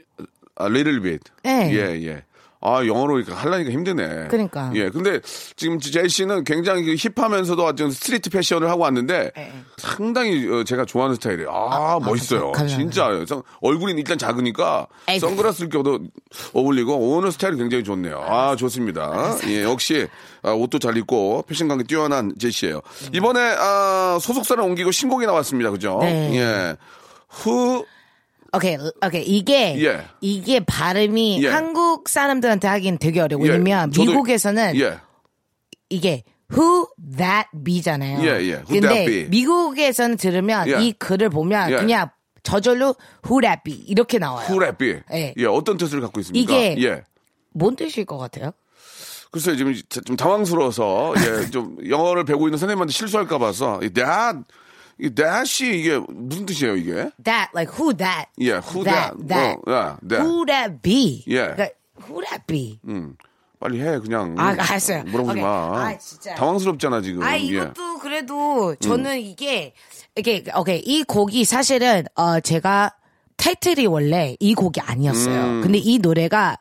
아, 0.56 0.66
little 0.66 1.00
bit. 1.02 1.24
네. 1.44 1.72
예, 1.74 2.06
예. 2.08 2.24
아, 2.62 2.86
영어로 2.86 3.20
이렇게 3.20 3.32
하려니까 3.32 3.72
힘드네. 3.72 4.28
그러니까. 4.28 4.70
예. 4.76 4.90
근데 4.90 5.22
지금 5.56 5.80
제시 5.80 6.10
씨는 6.10 6.44
굉장히 6.44 6.84
그 6.84 6.96
hip하면서도 6.98 7.66
아주 7.66 7.90
street 7.90 8.30
패션을 8.32 8.70
하고 8.70 8.82
왔는데 8.84 9.32
네. 9.34 9.54
상당히 9.78 10.46
어, 10.52 10.66
제가 10.66 10.84
좋아하는 10.84 11.16
스타일이에요. 11.16 11.50
아, 11.50 12.00
멋있어요. 12.04 12.52
감사합니다. 12.52 12.78
진짜. 12.78 13.26
성- 13.28 13.44
얼굴이 13.62 13.94
일단 13.94 14.18
작으니까 14.18 14.88
에이구. 15.08 15.26
선글라스를 15.26 15.70
껴도 15.70 16.00
어울리고 16.52 16.98
오늘 16.98 17.32
스타일이 17.32 17.56
굉장히 17.56 17.86
좋네요. 17.86 18.20
아, 18.28 18.58
좋습니다. 18.58 19.38
예, 19.48 19.64
역시 19.64 20.10
아, 20.42 20.52
옷도 20.52 20.80
잘 20.80 20.96
입고 20.98 21.44
패션 21.48 21.68
감각 21.68 21.84
뛰어난 21.84 22.34
제시 22.40 22.54
씨예요. 22.54 22.82
이번에 23.14 23.40
아, 23.58 24.18
소속사를 24.22 24.62
옮기고 24.64 24.92
신곡이 24.92 25.26
나왔습니다. 25.26 25.72
그죠? 25.72 26.00
네. 26.02 26.36
예. 26.38 26.76
후 27.28 27.86
오케이, 28.56 28.78
오케이. 29.06 29.24
이게, 29.26 29.80
예. 29.86 30.06
이게 30.22 30.60
발음이 30.60 31.44
예. 31.44 31.50
한국 31.50 32.10
사람들한테 32.10 32.68
하긴 32.68 32.98
되게 32.98 33.20
어려워. 33.20 33.46
예, 33.46 33.52
왜냐면 33.52 33.92
저도- 33.92 34.08
미국에서는 34.08 34.76
예. 34.80 34.98
이게 35.90 36.24
who 36.52 36.88
that 37.18 37.48
be잖아요. 37.64 38.22
예, 38.24 38.42
예. 38.42 38.54
Who 38.54 38.66
근데 38.66 38.88
that 38.88 39.06
be. 39.06 39.26
미국에서는 39.30 40.18
들으면 40.18 40.68
예. 40.68 40.84
이 40.84 40.94
글을 40.94 41.30
보면 41.30 41.72
예. 41.72 41.76
그냥 41.76 42.10
저절로 42.42 42.96
who 43.24 43.40
that 43.42 43.62
be 43.64 43.74
이렇게 43.88 44.18
나와요. 44.18 44.48
후랩비. 44.48 45.04
예. 45.14 45.34
예, 45.38 45.46
어떤 45.46 45.78
뜻을 45.78 46.02
갖고 46.02 46.20
있습니까? 46.22 46.52
이게- 46.56 46.88
예. 46.88 47.04
뭔 47.54 47.76
뜻일 47.76 48.06
것 48.06 48.18
같아요? 48.18 48.52
글쎄요, 49.32 49.56
지금 49.58 49.76
좀 50.06 50.16
당황스러워서, 50.16 51.14
예, 51.18 51.50
좀 51.52 51.78
영어를 51.88 52.26
배우고 52.26 52.48
있는 52.48 52.58
선생님한테 52.58 52.92
실수할까 52.92 53.38
봐서, 53.38 53.80
이 53.84 53.90
that, 53.90 54.40
이 55.00 55.10
that이 55.14 55.80
이게 55.80 56.00
무슨 56.10 56.46
뜻이에요, 56.46 56.76
이게? 56.76 56.94
That 57.24 57.52
like 57.54 57.74
who 57.78 57.94
that? 57.96 58.28
예, 58.42 58.54
who 58.54 58.84
that. 58.84 59.16
that. 59.28 59.60
어, 59.68 59.72
야, 59.72 59.98
that. 60.08 60.26
Who 60.26 60.46
that 60.46 60.82
be? 60.82 61.24
예. 61.28 61.54
그러니까 61.54 61.70
who 62.08 62.22
that 62.22 62.44
be? 62.48 62.80
음, 62.88 63.16
빨리 63.60 63.80
해, 63.82 64.00
그냥. 64.00 64.36
아, 64.38 64.48
알았어요. 64.50 65.04
물어보지 65.04 65.32
오케이. 65.32 65.44
마. 65.44 65.50
아, 65.50 65.98
진짜. 65.98 66.34
당황스럽잖아, 66.36 67.02
지금. 67.02 67.22
아 67.24 67.38
예. 67.38 67.42
음. 67.42 67.46
이것도 67.46 68.00
그래도 68.00 68.76
저는 68.76 69.20
이게 69.20 69.74
이게 70.16 70.44
오케이 70.58 70.80
이 70.80 71.04
곡이 71.04 71.46
사실은 71.46 72.04
어 72.16 72.40
제가 72.40 72.96
타이틀이 73.38 73.86
원래 73.88 74.36
이 74.40 74.54
곡이 74.54 74.82
아니었어요. 74.82 75.42
음. 75.44 75.62
근데 75.62 75.78
이 75.78 76.00
노래가 76.00 76.58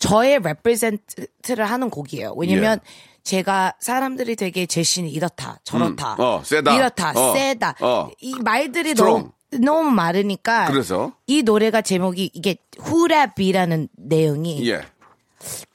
저의 0.00 0.40
레프레젠트를 0.40 1.64
하는 1.64 1.90
곡이에요. 1.90 2.34
왜냐면 2.36 2.80
제가 3.22 3.74
사람들이 3.78 4.34
되게 4.34 4.66
제신이 4.66 5.10
이렇다 5.10 5.60
저렇다 5.62 6.14
음. 6.14 6.20
어, 6.20 6.42
세다. 6.42 6.74
이렇다 6.74 7.12
어. 7.14 7.32
세다 7.34 7.76
어. 7.80 8.10
이 8.20 8.34
말들이 8.42 8.90
Strong. 8.90 9.30
너무 9.52 9.62
너무 9.82 9.90
많으니까 9.90 10.66
그래서? 10.66 11.12
이 11.26 11.42
노래가 11.42 11.82
제목이 11.82 12.30
이게 12.32 12.56
후라비라는 12.78 13.88
내용이 13.96 14.68
예. 14.70 14.80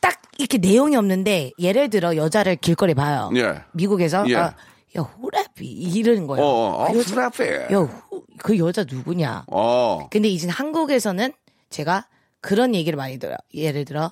딱 0.02 0.22
이렇게 0.38 0.58
내용이 0.58 0.96
없는데 0.96 1.52
예를 1.60 1.90
들어 1.90 2.16
여자를 2.16 2.56
길거리 2.56 2.94
봐요. 2.94 3.30
예. 3.36 3.62
미국에서 3.74 4.26
예. 4.30 4.36
아, 4.38 4.56
야 4.98 5.02
후라비 5.02 5.68
이러는 5.68 6.26
거예요. 6.26 6.44
어, 6.44 6.48
어, 6.48 6.84
어, 6.86 6.92
그, 6.92 6.98
여자, 7.00 7.12
후라비. 7.12 7.44
야, 7.74 7.78
후- 7.78 8.24
그 8.38 8.58
여자 8.58 8.84
누구냐? 8.86 9.44
어. 9.52 10.08
근데 10.10 10.30
이제 10.30 10.48
한국에서는 10.50 11.32
제가 11.70 12.08
그런 12.46 12.76
얘기를 12.76 12.96
많이 12.96 13.18
들어요. 13.18 13.38
예를 13.56 13.86
들어 13.86 14.12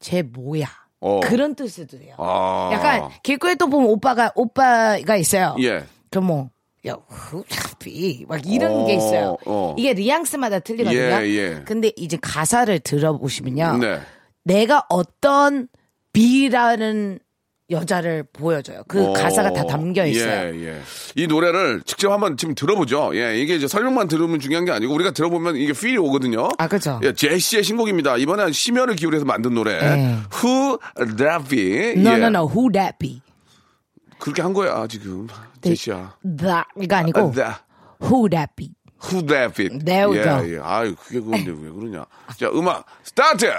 쟤 0.00 0.22
뭐야 0.22 0.66
어. 0.98 1.20
그런 1.20 1.54
뜻으로 1.54 2.02
해요. 2.02 2.16
아. 2.18 2.70
약간 2.72 3.08
길거리에 3.22 3.54
또 3.54 3.68
보면 3.68 3.88
오빠가 3.88 4.32
오빠가 4.34 5.16
있어요. 5.16 5.54
예. 5.60 5.84
그럼 6.10 6.26
뭐 6.26 6.50
야, 6.88 6.96
who 7.08 7.97
B 7.97 8.26
막 8.28 8.44
이런 8.44 8.72
어, 8.72 8.86
게 8.86 8.94
있어요. 8.94 9.36
어. 9.46 9.76
이게 9.78 9.94
뉘앙스마다 9.94 10.58
틀리거든요. 10.58 11.00
예, 11.00 11.28
예. 11.28 11.62
근데 11.64 11.92
이제 11.96 12.18
가사를 12.20 12.76
들어보시면요. 12.80 13.78
네. 13.78 14.00
내가 14.42 14.84
어떤 14.88 15.68
B라는 16.12 17.20
여자를 17.70 18.24
보여줘요. 18.32 18.82
그 18.88 19.04
어, 19.06 19.12
가사가 19.12 19.52
다 19.52 19.64
담겨 19.64 20.04
있어요. 20.06 20.54
예, 20.54 20.66
예. 20.66 20.80
이 21.14 21.26
노래를 21.26 21.82
직접 21.84 22.10
한번 22.12 22.36
지금 22.36 22.54
들어보죠. 22.54 23.12
예, 23.14 23.38
이게 23.40 23.54
이제 23.54 23.68
설명만 23.68 24.08
들으면 24.08 24.40
중요한 24.40 24.64
게 24.64 24.72
아니고 24.72 24.92
우리가 24.94 25.12
들어보면 25.12 25.56
이게 25.56 25.72
feel이 25.72 25.96
오거든요. 25.98 26.48
아, 26.58 26.68
그죠. 26.68 27.00
예, 27.04 27.12
제시의 27.12 27.62
신곡입니다. 27.62 28.16
이번엔 28.16 28.52
심혈을 28.52 28.96
기울여서 28.96 29.24
만든 29.24 29.54
노래. 29.54 29.74
예. 29.74 30.16
Who 30.42 30.78
That 31.16 31.48
Be. 31.48 31.92
No, 31.96 32.10
예. 32.10 32.16
no, 32.16 32.26
no. 32.26 32.48
Who 32.48 32.70
that 32.72 32.96
be? 32.98 33.22
그렇게 34.18 34.42
한 34.42 34.52
거야, 34.52 34.86
지금. 34.86 35.28
제시야. 35.62 36.16
That 36.24 36.64
이거 36.80 36.96
아니고 36.96 37.20
아, 37.20 37.30
that. 37.32 37.56
Who 38.02 38.28
that 38.30 38.52
be? 38.56 38.70
Who 39.04 39.26
That 39.26 39.54
Be. 39.54 39.78
There 39.78 40.10
we 40.10 40.18
예. 40.18 40.56
예. 40.56 40.60
아유, 40.62 40.94
그게 40.96 41.20
그건데 41.20 41.50
왜 41.50 41.70
그러냐. 41.70 42.04
자, 42.38 42.48
음악 42.50 42.84
스타트! 43.02 43.50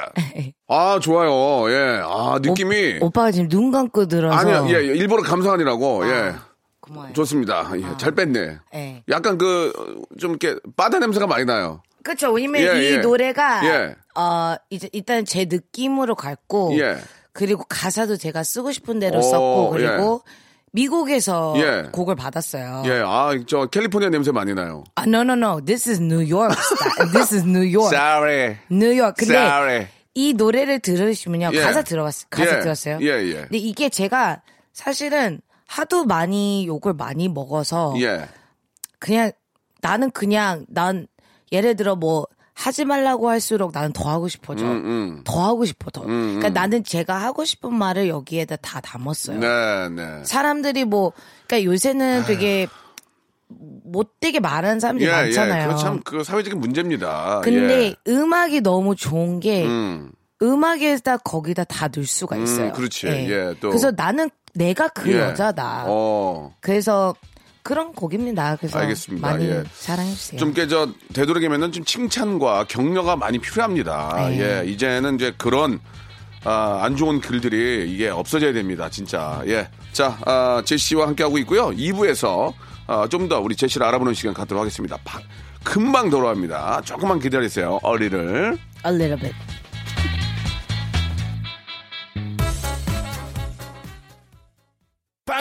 아, 0.67 0.99
좋아요. 1.01 1.71
예. 1.71 2.01
아, 2.03 2.39
느낌이. 2.41 2.99
오 3.01 3.09
빠가 3.09 3.31
지금 3.31 3.49
눈 3.49 3.71
감고 3.71 4.07
들어서 4.07 4.35
아니야, 4.35 4.65
예, 4.67 4.83
예. 4.87 4.95
일부러 4.95 5.23
감사하니라고. 5.23 6.07
예. 6.07 6.35
고마워요. 6.81 7.13
좋습니다. 7.13 7.71
예, 7.75 7.97
잘 7.97 8.11
뺐네. 8.13 8.57
예. 8.75 9.03
약간 9.09 9.37
그, 9.37 9.71
좀 10.19 10.31
이렇게, 10.31 10.59
바다 10.75 10.99
냄새가 10.99 11.27
많이 11.27 11.45
나요. 11.45 11.81
그렇죠. 12.03 12.31
왜냐면 12.31 12.61
예, 12.61 12.81
이 12.81 12.91
예. 12.93 12.97
노래가 12.97 13.61
예. 13.65 13.95
어 14.19 14.55
이제 14.69 14.89
일단 14.91 15.23
제 15.25 15.45
느낌으로 15.45 16.15
갔고 16.15 16.77
예. 16.79 16.97
그리고 17.31 17.63
가사도 17.69 18.17
제가 18.17 18.43
쓰고 18.43 18.71
싶은 18.71 18.99
대로 18.99 19.19
오, 19.19 19.21
썼고 19.21 19.69
그리고 19.69 20.23
미국에서 20.71 21.53
예. 21.57 21.89
곡을 21.91 22.15
받았어요. 22.15 22.83
예, 22.85 23.01
아, 23.05 23.31
저 23.47 23.65
캘리포니아 23.65 24.09
냄새 24.09 24.31
많이 24.31 24.53
나요. 24.53 24.83
아, 24.95 25.03
no, 25.03 25.21
no, 25.21 25.33
no. 25.33 25.61
This 25.63 25.89
is 25.89 26.01
New 26.01 26.25
York. 26.25 26.55
This 27.11 27.35
is 27.35 27.45
New 27.45 27.63
York. 27.63 27.93
Sorry. 27.93 28.57
New 28.71 28.97
York. 28.97 29.15
근데 29.17 29.35
Sorry. 29.35 29.87
이 30.13 30.33
노래를 30.33 30.79
들으시면요. 30.79 31.51
예. 31.53 31.61
가사 31.61 31.81
들어봤어요. 31.81 32.27
가사 32.29 32.57
예. 32.57 32.59
들었어요? 32.61 32.99
예, 33.01 33.07
예. 33.07 33.33
근데 33.33 33.57
이게 33.57 33.89
제가 33.89 34.41
사실은 34.73 35.41
하도 35.67 36.05
많이 36.05 36.65
욕을 36.67 36.93
많이 36.93 37.27
먹어서 37.27 37.93
예. 37.99 38.27
그냥 38.99 39.31
나는 39.81 40.11
그냥 40.11 40.65
난 40.69 41.07
예를 41.51 41.75
들어 41.75 41.95
뭐 41.95 42.27
하지 42.61 42.85
말라고 42.85 43.27
할수록 43.27 43.71
나는 43.73 43.91
더 43.91 44.07
하고 44.09 44.27
싶어져. 44.27 44.65
음, 44.65 45.21
더 45.23 45.43
하고 45.43 45.65
싶어 45.65 45.89
더. 45.89 46.01
그러니까 46.01 46.49
나는 46.49 46.83
제가 46.83 47.15
하고 47.15 47.43
싶은 47.43 47.73
말을 47.73 48.07
여기에다 48.07 48.57
다 48.57 48.79
담았어요. 48.81 49.39
네, 49.39 49.89
네. 49.89 50.23
사람들이 50.23 50.85
뭐 50.85 51.11
그러니까 51.47 51.71
요새는 51.71 52.25
되게 52.27 52.67
못되게 53.47 54.39
말하는 54.39 54.79
사람들이 54.79 55.09
예, 55.09 55.11
예. 55.11 55.15
많잖아요. 55.15 55.69
그거 55.69 55.79
참, 55.79 56.01
그 56.03 56.23
사회적인 56.23 56.59
문제입니다. 56.59 57.41
근데 57.43 57.87
예. 57.87 57.95
음악이 58.07 58.61
너무 58.61 58.95
좋은 58.95 59.39
게 59.39 59.65
음, 59.65 60.11
음악에다 60.43 61.17
거기다 61.17 61.63
다 61.63 61.87
넣을 61.87 62.05
수가 62.05 62.35
음, 62.35 62.43
있어요. 62.43 62.73
그렇지. 62.73 63.07
예, 63.07 63.55
또. 63.59 63.69
그래서 63.69 63.91
나는 63.91 64.29
내가 64.53 64.87
그 64.87 65.11
예. 65.11 65.19
여자다. 65.19 65.85
어. 65.87 66.53
그래서 66.61 67.15
그런 67.63 67.93
곡입니다. 67.93 68.55
그래서 68.57 68.79
알겠습니다. 68.79 69.27
많이 69.27 69.45
예. 69.45 69.63
사랑해 69.73 70.11
주세요. 70.11 70.39
좀 70.39 70.53
깨져 70.53 70.89
되도록이면은 71.13 71.71
좀 71.71 71.83
칭찬과 71.85 72.65
격려가 72.67 73.15
많이 73.15 73.37
필요합니다. 73.39 74.27
네. 74.29 74.39
예, 74.65 74.69
이제는 74.69 75.15
이제 75.15 75.33
그런 75.37 75.79
아, 76.43 76.79
안 76.81 76.95
좋은 76.95 77.21
글들이 77.21 77.91
이게 77.93 78.09
없어져야 78.09 78.51
됩니다. 78.53 78.89
진짜. 78.89 79.41
예. 79.45 79.67
자, 79.93 80.17
아, 80.25 80.61
제시와 80.65 81.05
함께 81.07 81.23
하고 81.23 81.37
있고요. 81.39 81.67
2부에서 81.69 82.53
아, 82.87 83.07
좀더 83.09 83.39
우리 83.39 83.55
제시를 83.55 83.85
알아보는 83.85 84.13
시간 84.15 84.33
갖도록 84.33 84.61
하겠습니다. 84.61 84.97
바- 85.03 85.19
금방 85.63 86.09
돌아옵니다. 86.09 86.81
조금만 86.83 87.19
기다리세요. 87.19 87.79
어리를. 87.83 88.57
A 88.87 88.91
little 88.91 89.19
bit. 89.19 89.35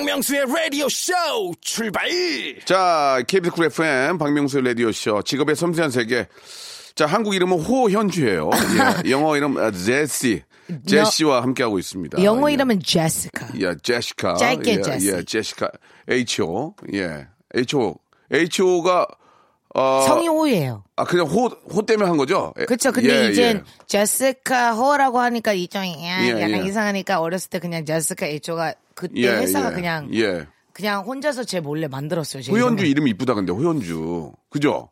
박명수의 0.00 0.46
라디오 0.46 0.88
쇼 0.88 1.12
출발! 1.60 2.08
자, 2.64 3.22
KBS 3.26 3.54
Cool 3.54 3.66
FM 3.66 4.16
박명수 4.16 4.60
라디오 4.62 4.90
쇼 4.92 5.20
직업의 5.20 5.54
섬세한 5.54 5.90
세계. 5.90 6.26
자, 6.94 7.04
한국 7.04 7.34
이름은 7.34 7.60
호현주예요. 7.60 8.50
예, 9.04 9.10
영어 9.10 9.36
이름 9.36 9.58
아, 9.58 9.70
제시. 9.70 10.42
제시와 10.86 11.42
함께하고 11.42 11.78
있습니다. 11.78 12.22
영어 12.22 12.48
예. 12.48 12.54
이름은 12.54 12.80
제시카. 12.82 13.48
예, 13.60 13.74
제시카. 13.82 14.34
짧게 14.34 14.70
예, 14.70 14.80
제시. 14.80 15.12
예, 15.12 15.22
제시카. 15.22 15.70
H.O. 16.08 16.74
예. 16.94 17.26
H.O. 17.54 17.96
H.O.가, 18.32 19.06
어. 19.74 20.04
성이 20.06 20.28
호예요. 20.28 20.84
아, 20.96 21.04
그냥 21.04 21.26
호, 21.26 21.46
호 21.46 21.82
때문에 21.82 22.08
한 22.08 22.16
거죠? 22.16 22.54
예, 22.58 22.64
그렇죠. 22.64 22.90
근데 22.90 23.26
예, 23.26 23.30
이젠 23.30 23.56
예. 23.58 23.62
제시카 23.86 24.72
호라고 24.74 25.18
하니까 25.20 25.52
이정이 25.52 25.96
예, 26.04 26.30
약간 26.30 26.64
예. 26.64 26.68
이상하니까 26.68 27.20
어렸을 27.20 27.50
때 27.50 27.58
그냥 27.58 27.84
제시카 27.84 28.26
H가 28.26 28.74
그때 29.00 29.22
예, 29.22 29.28
회사가 29.28 29.70
예. 29.70 29.74
그냥 29.74 30.14
예. 30.14 30.46
그냥 30.72 31.04
혼자서 31.04 31.44
제 31.44 31.58
몰래 31.60 31.88
만들었어요. 31.88 32.42
제 32.42 32.52
이름을. 32.52 32.86
이름이 32.86 33.10
이쁘다, 33.12 33.34
근데, 33.34 33.52
호현주. 33.52 34.32
그죠? 34.50 34.90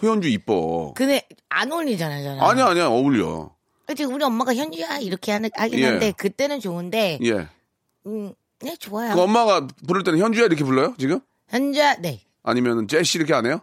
호현주 0.00 0.28
이뻐. 0.28 0.94
근데 0.96 1.26
안 1.48 1.70
어울리잖아요. 1.72 2.22
저는. 2.24 2.40
아니야, 2.40 2.66
아니야, 2.66 2.86
어울려. 2.86 3.50
그치, 3.86 4.04
우리 4.04 4.22
엄마가 4.24 4.54
현주야 4.54 4.98
이렇게 4.98 5.32
하는, 5.32 5.50
하긴 5.54 5.78
예. 5.80 5.86
한데 5.86 6.12
그때는 6.12 6.60
좋은데 6.60 7.18
예. 7.24 7.48
음, 8.06 8.32
네 8.60 8.76
좋아요. 8.76 9.14
그 9.14 9.20
엄마가 9.20 9.66
부를 9.86 10.04
때는 10.04 10.18
현주야 10.20 10.44
이렇게 10.46 10.62
불러요, 10.64 10.94
지금? 10.98 11.20
현주야 11.48 11.96
네. 11.96 12.20
아니면 12.42 12.86
제시 12.86 13.18
이렇게 13.18 13.34
안 13.34 13.46
해요? 13.46 13.60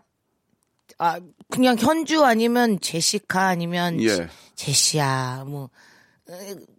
아 0.98 1.20
그냥 1.50 1.78
현주 1.78 2.24
아니면 2.24 2.80
제시카 2.80 3.48
아니면 3.48 4.02
예. 4.02 4.08
제- 4.10 4.28
제시야 4.56 5.44
뭐 5.48 5.64
어, 5.66 5.70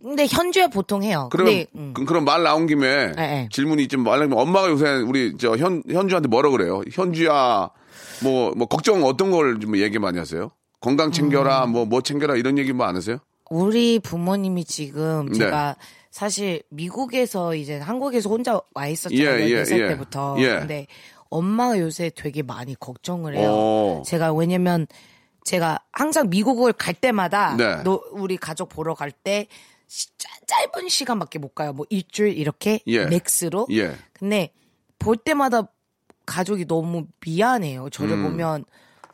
근데 0.03 0.27
현주야 0.29 0.67
보통 0.69 1.03
해요. 1.05 1.29
그럼, 1.31 1.47
근데 1.47 1.67
음. 1.77 1.95
그, 1.95 2.13
럼 2.13 2.25
말 2.25 2.43
나온 2.43 2.67
김에 2.67 2.87
예, 2.87 3.23
예. 3.23 3.49
질문이 3.53 3.87
좀 3.89 4.03
말하면 4.03 4.37
엄마가 4.37 4.69
요새 4.71 4.89
우리 4.97 5.37
저 5.39 5.57
현, 5.57 5.83
현주한테 5.89 6.29
뭐라 6.29 6.51
그래요? 6.51 6.83
현주야, 6.93 7.71
뭐, 8.23 8.53
뭐, 8.57 8.67
걱정 8.67 9.05
어떤 9.05 9.31
걸 9.31 9.61
좀 9.61 9.77
얘기 9.79 9.99
많이 9.99 10.19
하세요? 10.19 10.51
건강 10.81 11.13
챙겨라, 11.13 11.65
음. 11.67 11.71
뭐, 11.73 11.85
뭐 11.87 12.01
챙겨라 12.01 12.35
이런 12.37 12.59
얘기 12.59 12.73
뭐 12.73 12.87
안 12.87 12.97
하세요? 12.97 13.19
우리 13.51 14.01
부모님이 14.01 14.65
지금 14.65 15.27
네. 15.31 15.39
제가 15.39 15.77
사실 16.11 16.63
미국에서 16.71 17.55
이제 17.55 17.79
한국에서 17.79 18.29
혼자 18.29 18.61
와 18.75 18.89
있었잖아요. 18.89 19.41
예, 19.41 19.51
예, 19.51 19.63
14살 19.63 19.81
예. 19.81 19.89
때부터. 19.89 20.37
예. 20.41 20.49
근데 20.59 20.87
엄마가 21.31 21.79
요새 21.79 22.11
되게 22.15 22.43
많이 22.43 22.75
걱정을 22.75 23.37
해요. 23.37 23.51
오. 23.51 24.03
제가 24.05 24.33
왜냐면 24.33 24.87
제가 25.47 25.79
항상 25.93 26.29
미국을 26.29 26.73
갈 26.73 26.93
때마다 26.93 27.55
네. 27.57 27.83
너- 27.85 28.03
우리 28.11 28.37
가족 28.37 28.69
보러 28.69 28.95
갈때 28.95 29.47
진짜 29.87 30.29
짧은 30.47 30.89
시간밖에 30.89 31.39
못 31.39 31.55
가요. 31.55 31.73
뭐 31.73 31.87
일주일 31.89 32.37
이렇게 32.37 32.81
예. 32.89 33.07
맥스로. 33.07 33.69
예. 33.71 33.95
근데 34.13 34.53
볼 34.99 35.17
때마다 35.17 35.69
가족이 36.27 36.67
너무 36.67 37.07
미안해요. 37.25 37.89
저를 37.91 38.21
보면 38.21 38.65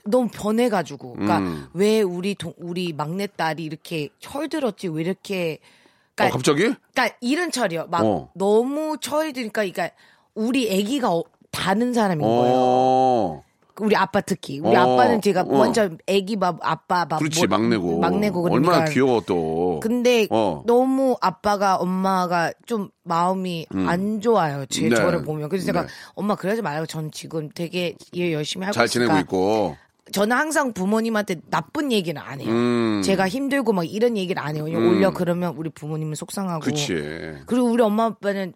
너무 0.06 0.28
변해가지고. 0.32 1.12
그러니까 1.12 1.38
음. 1.38 1.68
왜 1.74 2.00
우리 2.00 2.34
동, 2.34 2.54
우리 2.56 2.94
막내 2.94 3.26
딸이 3.26 3.62
이렇게 3.62 4.08
철들었지? 4.18 4.88
왜 4.88 5.02
이렇게? 5.02 5.58
어, 5.62 6.14
그러니까, 6.14 6.36
갑자기? 6.36 6.60
그러니까 6.92 7.16
이런 7.20 7.50
철이요. 7.52 7.88
막 7.88 8.02
어. 8.04 8.30
너무 8.34 8.96
철드니까, 9.00 9.60
그러니까 9.62 9.90
우리 10.34 10.70
아기가 10.72 11.14
어- 11.14 11.24
다른 11.50 11.92
사람인 11.92 12.26
거예요. 12.26 12.54
어, 12.56 13.44
우리 13.80 13.96
아빠 13.96 14.20
특히. 14.20 14.60
우리 14.60 14.76
어, 14.76 14.80
아빠는 14.80 15.20
제가 15.22 15.42
어. 15.42 15.58
완전 15.58 15.98
아기 16.08 16.36
밥 16.36 16.58
아빠 16.62 17.04
밥 17.06 17.18
그렇지, 17.18 17.46
뭐- 17.46 17.58
막내고. 17.58 17.98
막내고 18.00 18.42
그러니까. 18.42 18.72
얼마나 18.72 18.90
귀여워 18.90 19.22
또. 19.26 19.80
근데 19.82 20.26
어. 20.30 20.62
너무 20.66 21.16
아빠가 21.20 21.76
엄마가 21.76 22.52
좀 22.66 22.90
마음이 23.04 23.66
안 23.74 24.20
좋아요. 24.20 24.66
제 24.66 24.86
음. 24.86 24.90
네. 24.90 24.96
저를 24.96 25.22
보면. 25.24 25.48
그래서 25.48 25.66
제가 25.66 25.82
네. 25.82 25.88
엄마 26.14 26.34
그러지 26.34 26.62
말고 26.62 26.86
전 26.86 27.10
지금 27.10 27.48
되게 27.50 27.94
일 28.12 28.32
열심히 28.32 28.64
하고 28.66 28.74
잘 28.74 28.88
지내고 28.88 29.16
있고. 29.18 29.76
저는 30.10 30.36
항상 30.36 30.72
부모님한테 30.72 31.36
나쁜 31.48 31.90
얘기는 31.92 32.20
안 32.20 32.40
해요. 32.40 32.50
음. 32.50 33.02
제가 33.04 33.28
힘들고 33.28 33.72
막 33.72 33.84
이런 33.90 34.16
얘기를 34.16 34.42
안 34.42 34.56
해요. 34.56 34.64
왜냐면 34.64 34.90
오히려 34.90 35.10
그러면 35.12 35.54
우리 35.56 35.70
부모님은 35.70 36.16
속상하고. 36.16 36.60
그치. 36.60 36.92
리고 36.94 37.62
우리 37.70 37.82
엄마 37.82 38.06
아빠는 38.06 38.52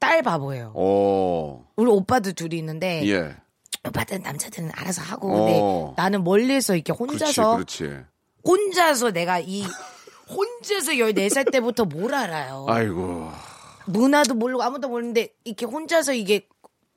딸 0.00 0.22
바보예요. 0.22 0.72
어, 0.74 1.64
우리 1.76 1.90
오빠도 1.90 2.32
둘이 2.32 2.56
있는데 2.58 3.06
예. 3.08 3.36
오빠들은 3.88 4.22
남자들은 4.22 4.70
알아서 4.74 5.02
하고 5.02 5.30
어. 5.32 5.44
근데 5.94 6.02
나는 6.02 6.24
멀리서 6.24 6.74
이렇게 6.74 6.92
그렇지, 6.92 7.12
혼자서 7.24 7.54
그렇지. 7.56 7.98
혼자서 8.44 9.10
내가 9.12 9.38
이 9.40 9.64
혼자서 10.28 10.92
14살 10.92 11.50
때부터 11.52 11.84
뭘 11.84 12.14
알아요. 12.14 12.66
아이고. 12.68 13.30
문화도 13.86 14.34
모르고 14.34 14.62
아무도 14.62 14.88
모르는데 14.88 15.28
이렇게 15.44 15.66
혼자서 15.66 16.12
이게 16.14 16.48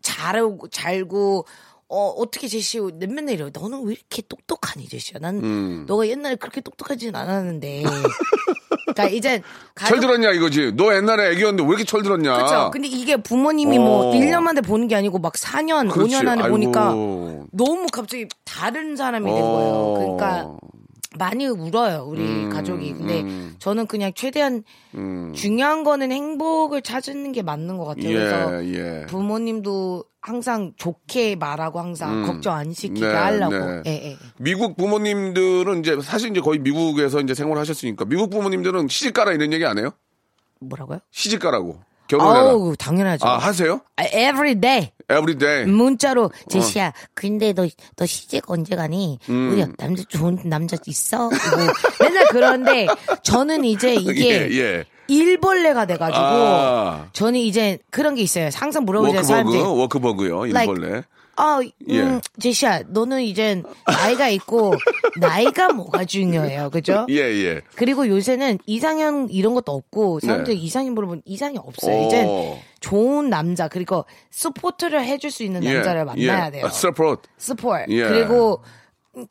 잘하고 0.02 0.68
잘고 0.70 1.46
어, 1.92 2.10
어떻게 2.18 2.48
제시 2.48 2.80
맨날 2.80 3.30
이래요. 3.34 3.50
너는 3.52 3.84
왜 3.84 3.94
이렇게 3.94 4.22
똑똑하니, 4.22 4.88
제시야? 4.88 5.20
난 5.20 5.38
음. 5.38 5.86
너가 5.88 6.08
옛날에 6.08 6.36
그렇게 6.36 6.62
똑똑하진 6.62 7.16
않았는데. 7.16 7.84
그러니까 8.86 9.08
이제 9.16 9.42
철 9.76 10.00
들었냐 10.00 10.32
이거지. 10.32 10.74
너 10.76 10.96
옛날에 10.96 11.32
애기였는데 11.32 11.64
왜 11.64 11.70
이렇게 11.70 11.84
철 11.86 12.04
들었냐. 12.04 12.36
그렇죠. 12.36 12.70
근데 12.72 12.88
이게 12.88 13.18
부모님이 13.18 13.80
뭐 13.80 14.08
어. 14.08 14.14
1년 14.14 14.42
만에 14.42 14.62
보는 14.62 14.88
게 14.88 14.96
아니고 14.96 15.18
막 15.18 15.34
4년, 15.34 15.92
그렇지. 15.92 16.16
5년 16.16 16.28
안에 16.28 16.44
아이고. 16.44 16.50
보니까 16.50 16.90
너무 17.52 17.88
갑자기 17.92 18.28
다른 18.46 18.96
사람이 18.96 19.26
된 19.26 19.42
거예요. 19.42 19.74
어. 19.74 19.94
그러니까 19.98 20.58
많이 21.20 21.46
울어요, 21.46 22.06
우리 22.08 22.22
음, 22.22 22.50
가족이. 22.50 22.94
근데 22.94 23.22
음. 23.22 23.56
저는 23.60 23.86
그냥 23.86 24.12
최대한 24.16 24.64
음. 24.96 25.34
중요한 25.36 25.84
거는 25.84 26.12
행복을 26.12 26.82
찾는 26.82 27.34
게 27.34 27.44
맞는 27.44 27.78
것 27.78 27.86
같아요. 27.86 28.08
그래서 28.08 28.66
예, 28.66 29.02
예. 29.02 29.06
부모님도 29.06 30.06
항상 30.22 30.74
좋게 30.78 31.36
말하고 31.36 31.80
항상 31.80 32.24
음. 32.24 32.26
걱정 32.26 32.56
안 32.56 32.74
시키게 32.74 33.06
네, 33.06 33.14
하려고. 33.14 33.56
네. 33.56 33.82
예, 33.86 33.92
예. 34.12 34.18
미국 34.40 34.76
부모님들은 34.78 35.80
이제 35.80 36.00
사실 36.02 36.32
이제 36.32 36.42
거의 36.42 36.60
미국에서 36.60 37.20
이제 37.20 37.36
생활하셨으니까 37.36 38.06
미국 38.06 38.30
부모님들은 38.30 38.88
시집가라 38.88 39.34
이런 39.34 39.54
얘기 39.54 39.66
안 39.66 39.78
해요? 39.78 39.92
뭐라고요? 40.60 41.00
시집가라고 41.12 41.80
결혼해라. 42.10 42.50
아우, 42.50 42.76
당연하죠. 42.76 43.26
아 43.26 43.38
하세요? 43.38 43.80
아, 43.96 44.04
every 44.06 44.56
day. 44.56 44.92
Everyday. 45.10 45.66
문자로 45.72 46.32
제시야 46.50 46.92
근데 47.14 47.54
너 47.54 47.66
너 47.96 48.06
시집 48.06 48.44
언제 48.48 48.76
가니 48.76 49.18
음. 49.30 49.52
우리 49.52 49.66
남자 49.78 50.04
좋은 50.08 50.40
남자 50.46 50.76
있어 50.86 51.30
뭐 51.30 51.30
맨날 52.02 52.28
그런데 52.30 52.88
저는 53.24 53.64
이제 53.66 53.96
이게 53.96 54.50
예, 54.52 54.58
예. 54.58 54.86
일벌레가 55.08 55.86
돼가지고 55.88 56.20
아. 56.22 57.08
저는 57.14 57.40
이제 57.40 57.80
그런 57.90 58.14
게 58.16 58.22
있어요 58.22 58.50
항상 58.54 58.86
물어보잖아요 58.86 59.22
워크버그, 59.22 59.28
사람들이 59.28 59.62
워크버그요. 59.62 60.46
Like, 60.46 60.74
일벌레. 60.76 61.04
아, 61.40 61.60
음, 61.60 61.72
예. 61.90 62.22
제시야 62.40 62.84
너는 62.90 63.22
이제 63.22 63.64
나이가 63.88 64.28
있고 64.30 64.74
나이가 65.20 65.70
뭐가 65.72 66.04
중요해요 66.06 66.70
그죠? 66.70 67.06
예, 67.10 67.16
예. 67.16 67.62
그리고 67.76 68.08
요새는 68.08 68.60
이상형 68.66 69.28
이런 69.32 69.54
것도 69.54 69.72
없고 69.72 70.20
사람들이 70.20 70.58
네. 70.58 70.62
이상형 70.62 70.94
물어보면 70.94 71.22
이상이 71.26 71.58
없어요 71.58 71.96
오. 71.96 72.08
이제 72.08 72.62
좋은 72.82 73.30
남자 73.30 73.68
그리고 73.68 74.06
support를 74.32 75.04
해줄 75.04 75.32
수 75.32 75.44
있는 75.44 75.62
남자를 75.62 76.06
만나야 76.06 76.52
돼요. 76.52 76.68
support. 76.70 77.30
support 77.38 77.86
예. 77.90 78.04
그리고 78.04 78.62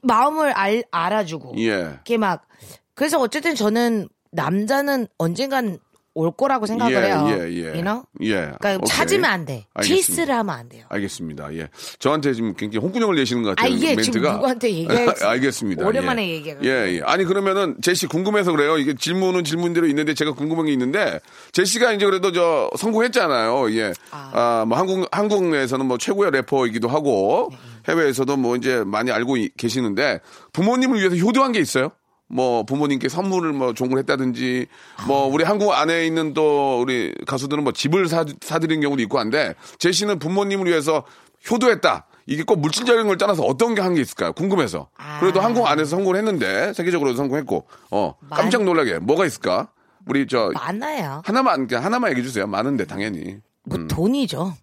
마음을 0.02 0.52
알, 0.52 0.82
알아주고 0.90 1.54
예. 1.58 1.98
이게 2.00 2.16
막 2.16 2.46
그래서 2.94 3.20
어쨌든 3.20 3.54
저는 3.54 4.08
남자는 4.32 5.06
언젠간 5.18 5.78
올 6.18 6.32
거라고 6.32 6.66
생각을 6.66 6.92
예, 6.94 6.98
해요. 7.06 7.26
예, 7.28 7.32
예. 7.52 7.62
You 7.68 7.82
know? 7.82 8.02
예. 8.22 8.32
그러니까 8.58 8.74
오케이. 8.76 8.88
찾으면 8.88 9.24
안 9.24 9.44
돼. 9.44 9.66
키스를 9.82 10.34
하면 10.34 10.52
안 10.54 10.68
돼요. 10.68 10.84
알겠습니다. 10.88 11.54
예. 11.54 11.68
저한테 12.00 12.34
지금 12.34 12.54
굉장히 12.56 12.82
홍군형을 12.84 13.14
내시는 13.14 13.44
것 13.44 13.50
같아요. 13.50 13.66
아, 13.72 13.74
이게 13.74 13.90
지금 14.02 14.20
멘트가. 14.22 14.32
누구한테 14.34 14.70
얘기할지 14.72 15.24
알겠습니다. 15.24 15.86
오랜만에 15.86 16.26
예. 16.28 16.32
얘기해가지고. 16.34 16.66
예, 16.74 16.96
예. 16.96 17.00
아니 17.04 17.24
그러면은 17.24 17.76
제시 17.82 18.06
궁금해서 18.08 18.50
그래요. 18.50 18.78
이게 18.78 18.94
질문은 18.94 19.44
질문대로 19.44 19.86
있는데 19.86 20.14
제가 20.14 20.32
궁금한 20.32 20.66
게 20.66 20.72
있는데 20.72 21.20
제시가 21.52 21.92
이제 21.92 22.04
그래도 22.04 22.32
저 22.32 22.68
성공했잖아요. 22.76 23.72
예. 23.76 23.92
아, 24.10 24.64
뭐 24.66 24.76
한국 24.76 25.06
한국 25.12 25.44
내에서는 25.44 25.86
뭐 25.86 25.98
최고의 25.98 26.32
래퍼이기도 26.32 26.88
하고 26.88 27.50
해외에서도 27.88 28.36
뭐 28.36 28.56
이제 28.56 28.82
많이 28.84 29.10
알고 29.12 29.36
이- 29.36 29.50
계시는데 29.56 30.20
부모님을 30.52 30.98
위해서 30.98 31.16
효도한 31.16 31.52
게 31.52 31.60
있어요? 31.60 31.92
뭐 32.28 32.62
부모님께 32.62 33.08
선물을 33.08 33.52
뭐 33.52 33.72
종을 33.74 33.98
했다든지 33.98 34.66
뭐 35.06 35.26
우리 35.26 35.44
한국 35.44 35.72
안에 35.72 36.06
있는 36.06 36.34
또 36.34 36.80
우리 36.80 37.14
가수들은 37.26 37.64
뭐 37.64 37.72
집을 37.72 38.06
사 38.08 38.24
사드린 38.42 38.80
경우도 38.80 39.02
있고 39.02 39.18
한데 39.18 39.54
제시는 39.78 40.18
부모님을 40.18 40.66
위해서 40.66 41.04
효도했다. 41.50 42.06
이게 42.26 42.42
꼭 42.42 42.60
물질적인 42.60 43.06
걸 43.06 43.16
떠나서 43.16 43.42
어떤 43.44 43.74
게 43.74 43.80
한 43.80 43.94
게 43.94 44.02
있을까요? 44.02 44.32
궁금해서. 44.34 44.90
그래도 45.20 45.40
한국 45.40 45.66
안에서 45.66 45.88
성공을 45.96 46.18
했는데 46.18 46.72
세계적으로도 46.74 47.16
성공했고 47.16 47.66
어 47.90 48.14
깜짝 48.28 48.64
놀라게 48.64 48.98
뭐가 48.98 49.24
있을까? 49.24 49.68
우리 50.06 50.26
저 50.26 50.50
많아요. 50.52 51.22
하나만 51.24 51.66
그냥 51.66 51.84
하나만 51.84 52.10
얘기해 52.10 52.26
주세요. 52.26 52.46
많은데 52.46 52.84
당연히. 52.84 53.36
뭐 53.64 53.78
돈이죠. 53.88 54.54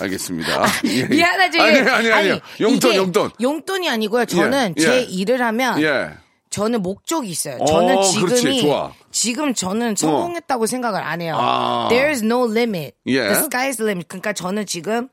알겠습니다. 0.00 0.64
예, 0.86 0.98
예. 1.00 1.04
미안하지. 1.06 1.60
아니 1.60 1.78
아니 1.80 2.10
아니. 2.12 2.28
용돈 2.60 2.90
이게 2.90 2.96
용돈. 2.96 3.30
용돈이 3.40 3.90
아니고요. 3.90 4.24
저는 4.24 4.74
예, 4.78 4.82
제 4.82 4.96
예. 4.96 5.00
일을 5.02 5.42
하면 5.42 5.80
예. 5.82 6.10
저는 6.52 6.82
목적이 6.82 7.30
있어요. 7.30 7.56
어, 7.60 7.64
저는 7.64 7.94
그렇지. 7.96 8.12
지금이 8.12 8.60
좋아. 8.60 8.92
지금 9.10 9.54
저는 9.54 9.96
성공했다고 9.96 10.66
생각을 10.66 11.02
안 11.02 11.20
해요. 11.20 11.34
아. 11.38 11.88
There's 11.90 12.22
no 12.24 12.44
limit. 12.48 12.94
예. 13.06 13.20
The 13.22 13.34
sky's 13.48 13.76
the 13.78 13.84
limit. 13.84 14.06
그러니까 14.06 14.32
저는 14.34 14.66
지금 14.66 15.08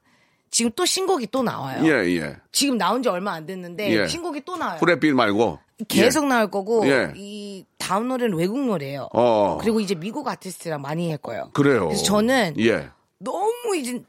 지금 0.52 0.72
또 0.76 0.86
신곡이 0.86 1.28
또 1.32 1.42
나와요. 1.44 1.82
예, 1.86 2.06
예. 2.18 2.36
지금 2.52 2.78
나온 2.78 3.02
지 3.02 3.10
얼마 3.10 3.34
안 3.34 3.46
됐는데 3.46 3.90
예. 4.02 4.08
신곡이 4.08 4.42
또 4.46 4.58
나와요. 4.58 4.78
후레빛 4.80 5.14
말고 5.14 5.60
계속 5.88 6.26
예. 6.26 6.28
나올 6.28 6.52
거고 6.52 6.86
예. 6.88 7.14
이 7.16 7.64
다음 7.78 8.08
노래는 8.10 8.36
외국 8.38 8.60
노래예요. 8.60 9.08
어. 9.14 9.58
그리고 9.62 9.80
이제 9.80 9.96
미국 9.96 10.28
아티스트랑 10.28 10.82
많이 10.82 11.10
할 11.10 11.18
거예요. 11.20 11.52
그래요. 11.54 11.86
그래서 11.88 12.04
저는 12.04 12.56
예. 12.60 12.90
너무 13.20 13.76
이제 13.78 14.04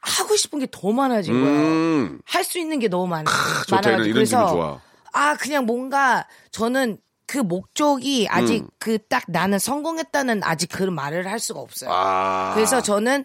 하고 0.00 0.34
싶은 0.36 0.58
게 0.58 0.66
더 0.70 0.90
많아진 0.90 1.34
거예요. 1.34 1.58
음. 1.60 2.20
할수 2.24 2.58
있는 2.58 2.78
게 2.78 2.88
너무 2.88 3.06
많아. 3.08 3.30
이런- 3.68 3.80
많아가지고 3.82 4.14
그래서 4.14 4.80
아. 5.12 5.30
아 5.30 5.36
그냥 5.36 5.66
뭔가 5.66 6.26
저는 6.50 6.98
그 7.26 7.38
목적이 7.38 8.26
아직 8.28 8.62
음. 8.64 8.68
그딱 8.78 9.24
나는 9.28 9.58
성공했다는 9.58 10.42
아직 10.44 10.66
그런 10.68 10.94
말을 10.94 11.26
할 11.30 11.38
수가 11.38 11.60
없어요. 11.60 11.90
아. 11.92 12.52
그래서 12.54 12.82
저는 12.82 13.24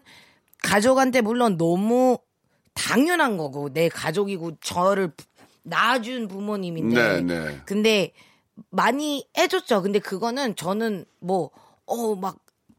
가족한테 0.63 1.21
물론 1.21 1.57
너무 1.57 2.17
당연한 2.73 3.37
거고 3.37 3.71
내 3.73 3.89
가족이고 3.89 4.57
저를 4.61 5.09
부- 5.09 5.25
낳아준 5.63 6.27
부모님인데 6.27 7.21
네, 7.21 7.21
네. 7.21 7.61
근데 7.65 8.13
많이 8.69 9.27
해줬죠. 9.37 9.81
근데 9.81 9.99
그거는 9.99 10.55
저는 10.55 11.05
뭐 11.19 11.51
어 11.89 12.15
막 12.15 12.37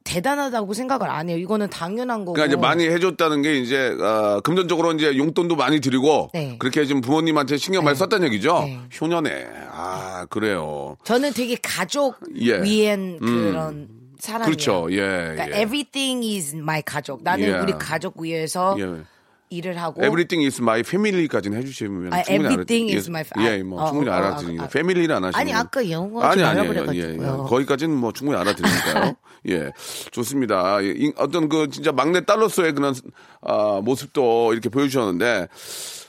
대단하다고 0.08 0.72
생각을 0.72 1.10
안 1.10 1.28
해요. 1.28 1.36
이거는 1.36 1.68
당연한 1.68 2.20
거고. 2.20 2.32
그러니까 2.32 2.54
이제 2.54 2.60
많이 2.60 2.88
해줬다는 2.88 3.42
게 3.42 3.58
이제 3.58 3.88
어, 4.00 4.40
금전적으로 4.42 4.92
이제 4.92 5.16
용돈도 5.16 5.54
많이 5.54 5.80
드리고 5.80 6.30
네. 6.32 6.56
그렇게 6.58 6.86
지금 6.86 7.02
부모님한테 7.02 7.58
신경 7.58 7.84
많이 7.84 7.96
썼다는 7.96 8.26
얘기죠. 8.28 8.60
네. 8.60 8.80
효녀네. 8.98 9.46
아 9.70 10.26
그래요. 10.30 10.96
저는 11.04 11.34
되게 11.34 11.56
가족 11.62 12.16
예. 12.40 12.62
위엔 12.62 13.18
그런 13.18 13.88
사람이에요. 14.18 14.46
그렇죠. 14.46 14.88
예. 14.92 14.96
그러니까 14.96 15.50
예. 15.50 15.62
everything 15.62 16.26
is 16.26 16.56
my 16.56 16.80
가족. 16.82 17.22
나는 17.22 17.46
예. 17.46 17.52
우리 17.58 17.72
가족 17.72 18.18
위해서 18.20 18.76
예. 18.78 19.02
일을 19.50 19.80
하고 19.80 20.00
Everything 20.02 20.44
is 20.46 20.60
my 20.60 20.80
family까지는 20.80 21.58
해주시면 21.58 22.12
아, 22.12 22.22
충분히 22.22 22.48
everything 22.52 22.90
알아, 22.92 22.98
is 22.98 23.08
my 23.08 23.22
예, 23.22 23.28
fa- 23.28 23.58
예, 23.58 23.62
뭐 23.62 23.82
아, 23.82 23.86
충분히 23.88 24.10
어, 24.10 24.12
어, 24.12 24.16
알아들으니까 24.16 24.64
아, 24.64 24.68
패밀리를 24.68 25.14
안 25.14 25.24
하시면 25.24 25.40
아니, 25.40 25.54
아까 25.54 25.90
영어 25.90 26.20
아니 26.22 26.40
좀 26.40 26.88
아니. 26.88 27.00
예, 27.00 27.14
예. 27.14 27.16
거기까지는 27.16 27.96
뭐 27.96 28.12
충분히 28.12 28.38
알아들으니까요. 28.38 29.14
예, 29.50 29.70
좋습니다. 30.10 30.82
예, 30.84 30.94
이- 30.96 31.12
어떤 31.16 31.48
그 31.48 31.68
진짜 31.70 31.92
막내 31.92 32.24
딸로서의 32.24 32.72
그런 32.74 32.94
아, 33.42 33.80
모습도 33.82 34.52
이렇게 34.52 34.68
보여주셨는데 34.68 35.48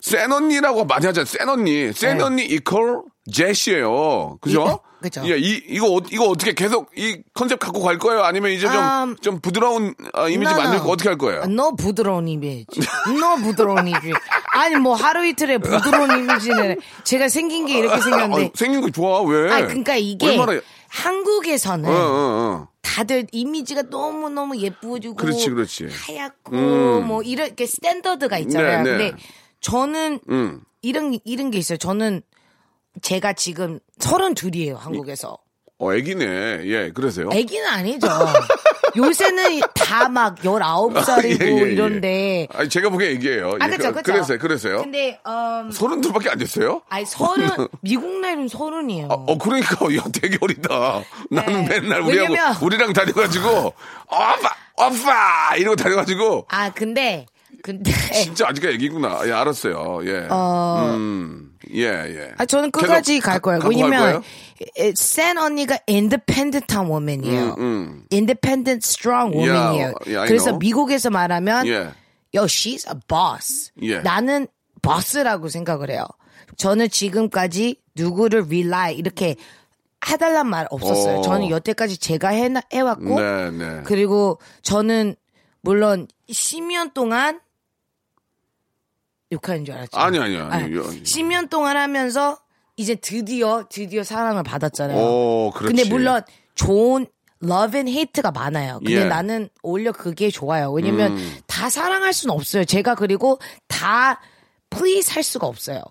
센 0.02 0.32
언니라고 0.32 0.86
많이 0.86 1.06
하잖아요. 1.06 1.26
센 1.26 1.48
언니, 1.50 1.92
센 1.94 2.18
네. 2.18 2.24
언니 2.24 2.46
이퀄 2.46 3.04
제시예요. 3.32 4.38
그죠? 4.42 4.80
이- 5.00 5.02
그죠. 5.02 5.22
예, 5.26 5.38
이 5.38 5.62
이거 5.68 5.96
어- 5.96 6.02
이거 6.12 6.26
어떻게 6.26 6.54
계속 6.54 6.90
이 6.96 7.22
컨셉 7.34 7.60
갖고 7.60 7.82
갈 7.82 7.98
거예요? 7.98 8.24
아니면 8.24 8.52
이제 8.52 8.68
좀좀 8.68 9.36
음, 9.36 9.40
부드러운 9.42 9.96
아, 10.14 10.28
이미지 10.28 10.52
No, 10.52 10.60
no. 10.60 10.64
만들고 10.64 10.92
어떻게 10.92 11.10
할 11.10 11.18
거예요? 11.18 11.46
너 11.46 11.72
부드러운 11.76 12.28
이미지. 12.28 12.68
너 13.20 13.36
부드러운 13.38 13.88
이미지. 13.88 14.12
아니 14.54 14.76
뭐 14.76 14.94
하루 14.96 15.26
이틀에 15.26 15.58
부드러운 15.60 16.20
이미지는 16.20 16.78
제가 17.04 17.30
생긴 17.30 17.66
게 17.66 17.80
이렇게 17.80 18.02
생겼는데. 18.02 18.46
아, 18.46 18.50
생긴 18.54 18.82
거 18.82 18.90
좋아 18.90 19.22
왜? 19.22 19.52
아 19.52 19.62
그러니까 19.66 19.96
이게 19.96 20.28
얼마나 20.38 20.60
한국에서는 20.90 21.90
어, 21.90 21.94
어, 21.94 21.96
어. 21.98 22.68
다들 22.82 23.28
이미지가 23.32 23.84
너무 23.90 24.30
너무 24.30 24.58
예쁘고 24.58 25.16
그렇지, 25.16 25.50
그렇지. 25.52 25.88
하얗고 25.90 26.56
음. 26.56 27.08
뭐 27.08 27.22
이렇게 27.22 27.66
스탠더드가 27.66 28.38
있잖아요. 28.40 28.84
네, 28.84 28.92
네. 28.92 28.98
근데 29.12 29.24
저는 29.62 30.20
음. 30.30 30.62
이런 30.82 31.18
이런 31.24 31.52
게 31.52 31.58
있어요. 31.58 31.78
저는 31.78 32.22
제가 33.02 33.34
지금 33.34 33.80
서른 34.00 34.34
둘이에요 34.34 34.76
한국에서. 34.76 35.38
어, 35.82 35.94
애기네. 35.94 36.26
예, 36.66 36.92
그러세요? 36.94 37.30
애기는 37.32 37.66
아니죠. 37.66 38.08
요새는 38.98 39.62
다막 39.74 40.44
열아홉 40.44 41.00
살이고 41.06 41.40
예, 41.46 41.48
예, 41.50 41.58
예. 41.58 41.72
이런데. 41.72 42.48
아니, 42.54 42.68
제가 42.68 42.90
보기엔 42.90 43.12
애기예요. 43.16 43.58
아 43.62 43.66
예, 43.66 43.70
그죠 43.78 43.90
그- 43.94 44.02
그죠. 44.02 44.12
그래서요, 44.12 44.38
그래서요. 44.40 44.82
근데 44.82 45.20
음, 45.26 45.72
서른 45.72 46.02
둘밖에 46.02 46.30
안 46.32 46.38
됐어요? 46.38 46.82
아니 46.90 47.06
서른 47.06 47.48
미국 47.82 48.20
나이는 48.20 48.48
서른이에요. 48.50 49.08
어, 49.10 49.38
그러니까, 49.38 49.76
야, 49.96 50.04
되게 50.12 50.38
어리다. 50.42 51.02
나는 51.32 51.66
네. 51.66 51.80
맨날 51.80 52.02
우리하고, 52.02 52.34
왜냐면- 52.34 52.56
우리랑 52.62 52.92
다녀가지고, 52.94 53.48
오빠, 54.08 54.56
오빠! 54.78 55.56
이러고 55.56 55.76
다녀가지고, 55.78 56.48
아 56.50 56.72
근데 56.74 57.26
근데 57.64 57.92
진짜 58.14 58.48
아직까지 58.50 58.76
애기구나. 58.76 59.22
예, 59.28 59.32
알았어요. 59.32 60.00
예. 60.06 60.28
어. 60.30 60.94
음, 60.96 61.49
예, 61.74 61.84
예. 61.86 62.32
아, 62.38 62.46
저는 62.46 62.72
끝까지 62.72 63.20
갈 63.20 63.36
가- 63.36 63.40
거예요. 63.40 63.62
왜냐면, 63.68 64.22
센 64.96 65.38
언니가 65.38 65.78
independent한 65.88 66.88
woman이에요. 66.88 67.56
음, 67.58 67.60
음. 67.60 68.06
independent, 68.12 68.86
strong 68.86 69.36
woman이에요. 69.36 69.86
Yeah, 69.86 69.94
yeah, 70.08 70.28
그래서. 70.28 70.58
미국에서 70.58 71.10
말하면, 71.10 71.68
예. 71.68 71.92
yo, 72.36 72.46
she's 72.46 72.88
a 72.88 73.00
boss. 73.08 73.72
예. 73.82 74.00
나는 74.00 74.48
버스라고 74.82 75.50
생각을 75.50 75.90
해요. 75.92 76.06
저는 76.58 76.90
지금까지 76.90 77.76
누구를 77.96 78.44
rely 78.44 78.96
이렇게 78.96 79.36
해달란 80.10 80.48
말 80.48 80.66
없었어요. 80.72 81.18
어. 81.20 81.22
저는 81.22 81.50
여태까지 81.50 81.98
제가 81.98 82.30
해, 82.30 82.50
해왔고 82.74 83.20
네, 83.20 83.52
네. 83.52 83.82
그리고 83.84 84.40
저는 84.62 85.16
물론 85.62 86.08
10년 86.30 86.94
동안 86.94 87.40
욕하는 89.32 89.66
줄 89.66 89.76
알았죠. 89.76 89.98
아니, 89.98 90.18
아니, 90.20 90.38
아니. 90.38 90.52
아니, 90.52 90.76
요- 90.76 90.84
10년 90.84 91.50
동안 91.50 91.78
하면서 91.78 92.38
이제 92.76 92.96
드디어 92.96 93.66
드디어 93.70 94.04
사랑을 94.04 94.44
받았잖아요. 94.44 94.98
오, 94.98 95.52
그렇지. 95.54 95.76
근데 95.76 95.90
물론 95.90 96.22
좋은 96.56 97.06
love 97.44 97.78
and 97.78 97.92
hate가 97.92 98.32
많아요. 98.32 98.80
근데 98.80 99.02
예. 99.02 99.06
나는 99.06 99.50
오히려 99.62 99.92
그게 99.92 100.30
좋아요. 100.30 100.72
왜냐면 100.72 101.18
음. 101.18 101.38
다 101.46 101.70
사랑할 101.70 102.14
수는 102.14 102.34
없어요. 102.34 102.66
제가 102.66 102.96
그리고 102.96 103.40
다 103.68 104.20
please 104.70 105.14
할 105.14 105.24
수가 105.24 105.46
없어요. 105.48 105.82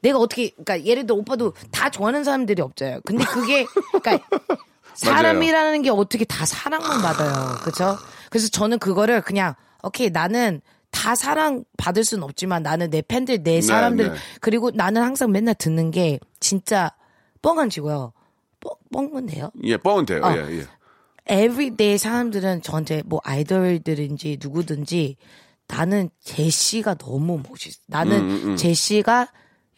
내가 0.00 0.18
어떻게 0.18 0.50
그러니까 0.50 0.84
예를 0.86 1.06
들어 1.06 1.18
오빠도 1.18 1.52
다 1.70 1.90
좋아하는 1.90 2.24
사람들이 2.24 2.60
없잖아요. 2.62 3.00
근데 3.04 3.24
그게 3.24 3.66
그러니까 4.00 4.26
사람이라는 4.94 5.82
게 5.82 5.90
어떻게 5.90 6.24
다 6.24 6.44
사랑만 6.46 7.02
받아요. 7.02 7.56
그렇죠? 7.60 7.98
그래서 8.30 8.48
저는 8.48 8.78
그거를 8.78 9.20
그냥 9.20 9.54
오케이 9.82 10.10
나는 10.10 10.60
다 10.90 11.14
사랑 11.14 11.64
받을 11.76 12.04
수는 12.04 12.24
없지만 12.24 12.62
나는 12.62 12.90
내 12.90 13.02
팬들 13.02 13.42
내 13.42 13.60
사람들 13.60 14.12
네. 14.12 14.18
그리고 14.40 14.70
나는 14.70 15.02
항상 15.02 15.30
맨날 15.30 15.54
듣는 15.54 15.90
게 15.90 16.18
진짜 16.40 16.90
뻥한 17.42 17.70
지고요. 17.70 18.12
뻥 18.60 18.74
뻥은 18.92 19.26
돼요? 19.26 19.50
예, 19.64 19.76
뻥은 19.76 20.06
돼요. 20.06 20.20
어. 20.22 20.34
예, 20.36 20.58
예. 20.58 20.66
everyday 21.26 21.96
사람들은 21.98 22.62
저한테 22.62 23.02
뭐 23.06 23.20
아이돌들인지 23.24 24.38
누구든지 24.42 25.16
나는 25.68 26.10
제시가 26.20 26.94
너무 26.94 27.40
멋있어. 27.48 27.78
나는 27.86 28.18
음, 28.18 28.42
음. 28.48 28.56
제시가 28.56 29.28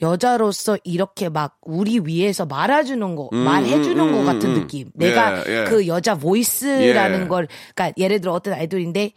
여자로서 0.00 0.78
이렇게 0.82 1.28
막 1.28 1.58
우리 1.62 2.00
위해서 2.00 2.46
말해주는 2.46 3.14
거, 3.14 3.28
음, 3.32 3.38
말해주는 3.38 4.00
음, 4.00 4.12
것 4.12 4.20
음, 4.20 4.24
같은 4.24 4.50
음. 4.50 4.54
느낌. 4.54 4.90
내가 4.94 5.46
예, 5.46 5.60
예. 5.60 5.64
그 5.64 5.86
여자 5.86 6.16
voice라는 6.16 7.22
예. 7.22 7.26
걸, 7.28 7.46
그러니까 7.74 7.94
예를 8.02 8.20
들어 8.20 8.32
어떤 8.32 8.54
아이돌인데 8.54 9.12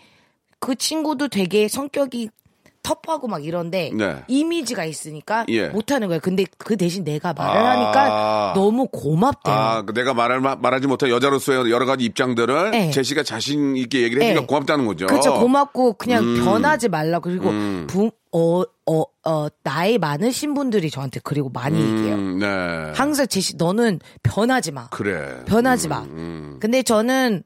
그 0.66 0.74
친구도 0.76 1.28
되게 1.28 1.68
성격이 1.68 2.30
터프하고 2.82 3.28
막 3.28 3.44
이런데 3.46 3.92
네. 3.96 4.18
이미지가 4.28 4.86
있으니까 4.86 5.46
예. 5.50 5.70
못하는 5.70 6.08
거예요. 6.08 6.20
근데 6.22 6.46
그 6.58 6.76
대신 6.76 7.04
내가 7.04 7.34
말을 7.34 7.62
아. 7.62 7.70
하니까 7.72 8.54
너무 8.56 8.88
고맙대요. 8.88 9.54
아, 9.56 9.82
그 9.84 9.94
내가 9.94 10.14
마- 10.16 10.56
말하지 10.56 10.88
못한 10.88 11.10
여자로서의 11.10 11.72
여러 11.72 11.86
가지 11.86 12.04
입장들을 12.04 12.72
네. 12.72 12.92
제시가 12.92 13.22
자신 13.24 13.76
있게 13.78 14.02
얘기를 14.02 14.22
해주니까 14.24 14.42
네. 14.42 14.48
고맙다는 14.48 14.86
거죠. 14.88 15.06
그렇죠. 15.08 15.34
고맙고 15.34 15.94
그냥 15.94 16.24
음. 16.24 16.44
변하지 16.44 16.90
말라. 16.90 17.20
그리고 17.20 17.50
음. 17.50 17.86
부, 17.88 18.12
어, 18.32 18.62
어, 18.88 19.04
어, 19.24 19.48
나이 19.64 19.98
많으신 20.00 20.54
분들이 20.56 20.90
저한테 20.92 21.20
그리고 21.24 21.50
많이 21.50 21.80
얘기해요. 21.80 22.16
음, 22.16 22.40
네. 22.40 22.48
항상 22.96 23.28
제시 23.28 23.56
너는 23.56 24.00
변하지 24.24 24.72
마. 24.72 24.90
그래. 24.90 25.44
변하지 25.46 25.88
음, 25.88 25.90
마. 25.90 26.00
음. 26.02 26.58
근데 26.60 26.84
저는 26.84 27.44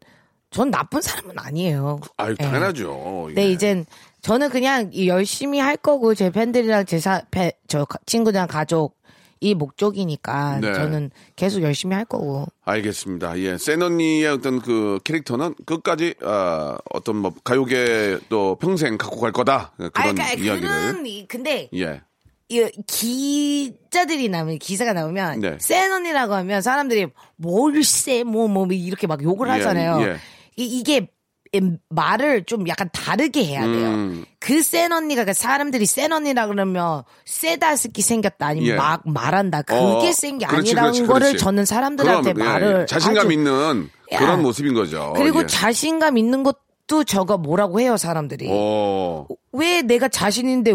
전 0.51 0.71
나쁜 0.71 1.01
사람은 1.01 1.35
아니에요. 1.37 1.99
아유, 2.17 2.31
예. 2.39 2.43
당연하죠. 2.43 3.23
근데 3.27 3.43
예. 3.45 3.51
이젠 3.51 3.85
저는 4.21 4.49
그냥 4.49 4.89
이 4.91 5.07
열심히 5.07 5.59
할 5.59 5.77
거고 5.77 6.15
제 6.15 6.29
팬들이랑 6.31 6.85
제 6.85 6.99
사, 6.99 7.21
팬- 7.31 7.51
저 7.67 7.85
가- 7.85 7.99
친구들이랑 8.05 8.47
가족 8.47 8.97
이 9.41 9.53
목적이니까 9.53 10.59
네. 10.59 10.73
저는 10.73 11.11
계속 11.37 11.61
열심히 11.61 11.95
할 11.95 12.03
거고. 12.03 12.47
알겠습니다. 12.65 13.37
예. 13.39 13.57
센 13.57 13.81
언니의 13.81 14.27
어떤 14.27 14.59
그 14.59 14.99
캐릭터는 15.05 15.55
끝까지, 15.65 16.15
아, 16.23 16.77
어떤 16.91 17.17
뭐, 17.17 17.31
가요계 17.43 18.17
또 18.27 18.57
평생 18.59 18.97
갖고 18.97 19.21
갈 19.21 19.31
거다. 19.31 19.71
그런 19.77 19.91
아, 19.93 20.01
그러니까 20.01 20.23
이야기를. 20.33 20.59
그런 20.59 21.05
이- 21.05 21.25
근데 21.27 21.69
예. 21.75 22.01
이 22.49 22.67
기자들이 22.87 24.27
나오면 24.27 24.57
기사가 24.57 24.91
나오면 24.91 25.39
네. 25.39 25.57
센 25.61 25.89
언니라고 25.93 26.33
하면 26.33 26.61
사람들이 26.61 27.07
뭘쎄뭐뭐 27.37 28.67
이렇게 28.71 29.05
막 29.07 29.21
욕을 29.23 29.47
예, 29.47 29.51
하잖아요. 29.53 30.01
예. 30.01 30.17
이, 30.59 30.79
이게 30.79 31.07
음, 31.55 31.79
말을 31.89 32.43
좀 32.43 32.67
약간 32.67 32.89
다르게 32.93 33.43
해야 33.43 33.63
돼요. 33.63 33.87
음. 33.87 34.25
그센 34.39 34.91
언니가 34.91 35.25
그 35.25 35.33
사람들이 35.33 35.85
센 35.87 36.11
언니라 36.11 36.45
그러면 36.47 37.03
세다 37.25 37.75
스키 37.75 38.03
생겼다 38.03 38.45
아니면 38.47 38.69
예. 38.69 38.75
막 38.75 39.01
말한다 39.05 39.63
그게 39.63 39.79
어, 39.79 40.11
센게 40.11 40.45
그렇지, 40.45 40.71
아니라는 40.71 40.91
그렇지, 40.91 41.07
거를 41.07 41.27
그렇지. 41.29 41.43
저는 41.43 41.65
사람들한테 41.65 42.33
그럼, 42.33 42.47
예, 42.47 42.51
말을 42.51 42.87
자신감 42.87 43.25
아주- 43.25 43.33
있는 43.33 43.89
야. 44.11 44.19
그런 44.19 44.43
모습인 44.43 44.75
거죠. 44.75 45.13
그리고 45.15 45.41
예. 45.41 45.47
자신감 45.47 46.19
있는 46.19 46.43
것도 46.43 47.03
저거 47.05 47.37
뭐라고 47.39 47.79
해요 47.79 47.97
사람들이 47.97 48.47
어. 48.51 49.25
왜 49.51 49.81
내가 49.81 50.07
자신인데 50.07 50.73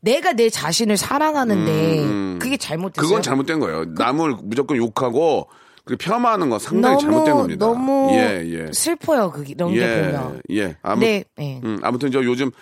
내가 0.00 0.32
내 0.32 0.48
자신을 0.48 0.96
사랑하는데 0.96 1.98
음. 1.98 2.38
그게 2.40 2.56
잘못됐어요. 2.56 3.04
그건 3.06 3.22
잘못된 3.22 3.58
거예요. 3.58 3.84
남을 3.96 4.36
무조건 4.44 4.76
욕하고 4.76 5.48
그 5.90 5.96
폄하하는 5.96 6.48
건 6.50 6.58
상당히 6.60 6.94
너무 6.94 7.00
잘못된 7.02 7.34
겁니다. 7.34 7.66
너무 7.66 8.08
예, 8.12 8.44
예. 8.46 8.70
슬퍼요 8.72 9.32
그 9.32 9.44
이런 9.46 9.72
게 9.74 9.80
예, 9.82 10.02
보면. 10.12 10.40
예. 10.52 10.76
아무, 10.82 11.00
네, 11.00 11.24
예. 11.40 11.60
음, 11.64 11.80
아무튼 11.82 12.12
저 12.12 12.22
요즘 12.22 12.52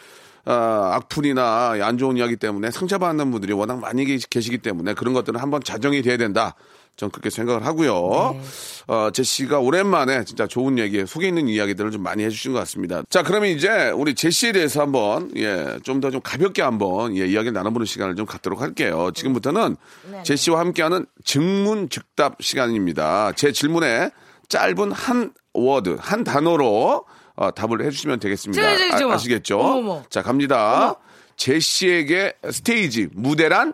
아, 0.47 0.93
악플이나 0.95 1.77
안 1.83 1.99
좋은 1.99 2.17
이야기 2.17 2.37
때문에 2.37 2.71
상처받는 2.71 3.31
분들이 3.31 3.53
워낙 3.53 3.79
많이 3.81 4.07
계시- 4.07 4.31
계시기 4.31 4.59
때문에 4.59 4.95
그런 4.95 5.13
것들은 5.13 5.39
한번 5.39 5.63
자정이 5.63 6.01
돼야 6.01 6.17
된다. 6.17 6.55
전 6.99 7.11
그렇게 7.11 7.31
생각을 7.31 7.65
하고요. 7.65 8.35
네. 8.35 8.41
어, 8.89 9.11
제시가 9.13 9.61
오랜만에 9.61 10.25
진짜 10.25 10.49
좋은 10.49 10.81
얘기, 10.81 11.07
속에 11.07 11.29
있는 11.29 11.49
이야기들을 11.49 11.93
좀 11.93 12.03
많이 12.03 12.25
해주신 12.25 12.53
것 12.53 12.59
같습니다. 12.59 13.03
자, 13.09 13.23
그러면 13.23 13.51
이제 13.51 13.91
우리 13.91 14.17
제시에 14.17 14.51
대해서 14.51 14.81
한번, 14.83 15.31
예, 15.37 15.79
좀더좀 15.85 16.21
가볍게 16.23 16.61
한번, 16.61 17.17
예, 17.17 17.25
이야기를 17.25 17.53
나눠보는 17.53 17.87
시간을 17.87 18.17
좀 18.17 18.27
갖도록 18.27 18.61
할게요. 18.61 19.13
지금부터는 19.15 19.77
네, 20.11 20.23
제시와 20.25 20.59
함께하는 20.59 21.07
즉문 21.25 21.89
즉답 21.89 22.43
시간입니다. 22.43 23.31
제 23.37 23.53
질문에 23.53 24.11
짧은 24.49 24.91
한 24.91 25.33
word, 25.55 25.99
한 26.01 26.25
단어로 26.25 27.05
어, 27.37 27.51
답을 27.53 27.85
해주시면 27.85 28.19
되겠습니다. 28.19 28.61
저, 28.61 28.91
저, 28.91 28.99
저. 28.99 29.11
아시겠죠. 29.13 30.05
자, 30.11 30.23
갑니다. 30.23 30.97
제시에게 31.37 32.35
스테이지, 32.51 33.11
무대란? 33.13 33.73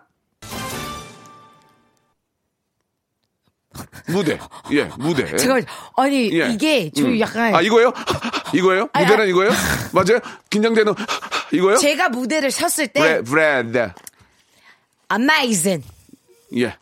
무대. 4.08 4.38
예, 4.72 4.84
무대. 4.98 5.24
제가 5.37 5.60
아니 5.96 6.32
예. 6.38 6.48
이게 6.48 6.90
저 6.90 7.04
음. 7.04 7.18
약간 7.20 7.54
아, 7.54 7.60
이거요? 7.60 7.92
이거예요? 8.54 8.88
아니, 8.92 9.04
무대란 9.04 9.22
아니. 9.22 9.30
이거예요? 9.30 9.50
맞아요? 9.92 10.20
긴장되는 10.50 10.94
이거요? 11.52 11.76
제가 11.76 12.08
무대를 12.08 12.50
섰을 12.50 12.88
때 12.88 13.22
브레, 13.22 13.62
브레드. 13.62 13.92
amazing, 15.12 15.87
예. 16.56 16.76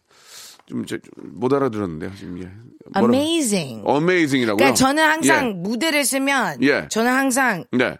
좀, 0.67 0.87
저, 0.87 0.97
좀못 0.99 1.53
알아들었는데요, 1.53 2.13
지금. 2.17 2.43
예. 2.43 2.51
amazing. 2.97 3.83
어메이징이라고요? 3.85 4.57
그러니까 4.57 4.75
저는 4.75 5.03
항상 5.03 5.63
무대를 5.63 6.05
쓰면 6.05 6.63
예. 6.63 6.89
저는 6.89 7.13
항상 7.13 7.65
예. 7.75 7.77
네. 7.77 7.97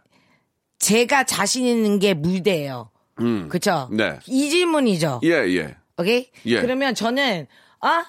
제가 0.79 1.25
자신 1.25 1.65
있는 1.67 1.99
게 1.99 2.15
무대예요. 2.15 2.91
음. 3.21 3.49
그렇죠? 3.49 3.89
네. 3.93 4.19
이 4.27 4.51
질문이죠. 4.51 5.21
예, 5.25 5.31
예. 5.55 5.77
오케이? 5.97 6.31
예. 6.47 6.61
그러면 6.61 6.95
저는 6.95 7.47
아 7.81 8.05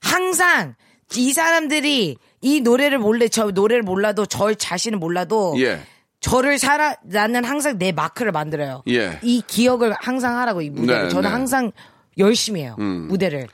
항상 0.00 0.74
이 1.16 1.32
사람들이 1.32 2.16
이 2.40 2.60
노래를 2.60 2.98
몰래 2.98 3.28
저 3.28 3.50
노래를 3.50 3.82
몰라도 3.82 4.26
저 4.26 4.54
자신을 4.54 4.98
몰라도 4.98 5.54
예. 5.58 5.82
저를 6.20 6.58
살아 6.58 6.96
나는 7.02 7.44
항상 7.44 7.78
내 7.78 7.92
마크를 7.92 8.32
만들어요. 8.32 8.82
예. 8.88 9.18
이 9.22 9.42
기억을 9.46 9.94
항상 10.00 10.36
하라고 10.38 10.62
이 10.62 10.70
무대를 10.70 11.04
네, 11.04 11.08
저는 11.08 11.28
네. 11.28 11.32
항상 11.32 11.72
열심히 12.18 12.62
해요. 12.62 12.76
음. 12.78 13.08
무대를. 13.08 13.48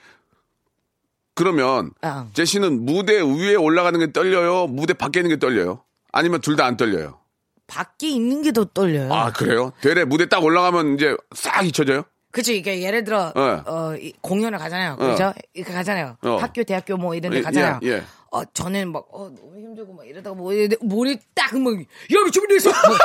그러면 1.35 1.91
아. 2.01 2.27
제시는 2.33 2.85
무대 2.85 3.21
위에 3.21 3.55
올라가는 3.55 3.99
게 3.99 4.13
떨려요? 4.13 4.67
무대 4.69 4.95
밖에 4.95 5.21
있는 5.21 5.29
게 5.31 5.39
떨려요? 5.39 5.83
아니면 6.13 6.41
둘 6.41 6.57
다 6.57 6.65
안 6.65 6.77
떨려요? 6.77 7.19
밖에 7.67 8.09
있는 8.09 8.43
게 8.43 8.53
더 8.53 8.65
떨려요. 8.65 9.13
아, 9.13 9.33
그래요? 9.33 9.73
되레 9.83 10.05
무대 10.05 10.29
딱 10.29 10.43
올라가면 10.43 10.95
이제 10.95 11.15
싹 11.35 11.67
잊혀져요? 11.67 12.05
그쵸, 12.37 12.53
이게 12.53 12.83
예를 12.83 13.03
들어, 13.03 13.33
네. 13.35 13.41
어, 13.41 13.97
이 13.99 14.13
공연을 14.21 14.59
가잖아요. 14.59 14.99
어. 15.01 15.07
그죠? 15.11 15.33
이렇게 15.55 15.73
가잖아요. 15.73 16.19
어. 16.21 16.37
학교, 16.37 16.63
대학교 16.65 16.99
뭐 16.99 17.15
이런 17.15 17.33
데 17.33 17.39
예, 17.39 17.43
가잖아요. 17.43 17.81
예, 17.83 17.89
예. 17.89 18.03
어, 18.31 18.45
저는 18.53 18.93
막, 18.93 19.07
어, 19.11 19.31
너무 19.35 19.57
힘들고 19.57 19.95
막 19.95 20.07
이러다가 20.07 20.37
뭐, 20.37 20.53
머리 20.83 21.19
딱 21.35 21.57
막, 21.59 21.73
야, 21.81 21.85
너 22.11 22.31
준비됐어! 22.31 22.69
뭐. 22.69 22.97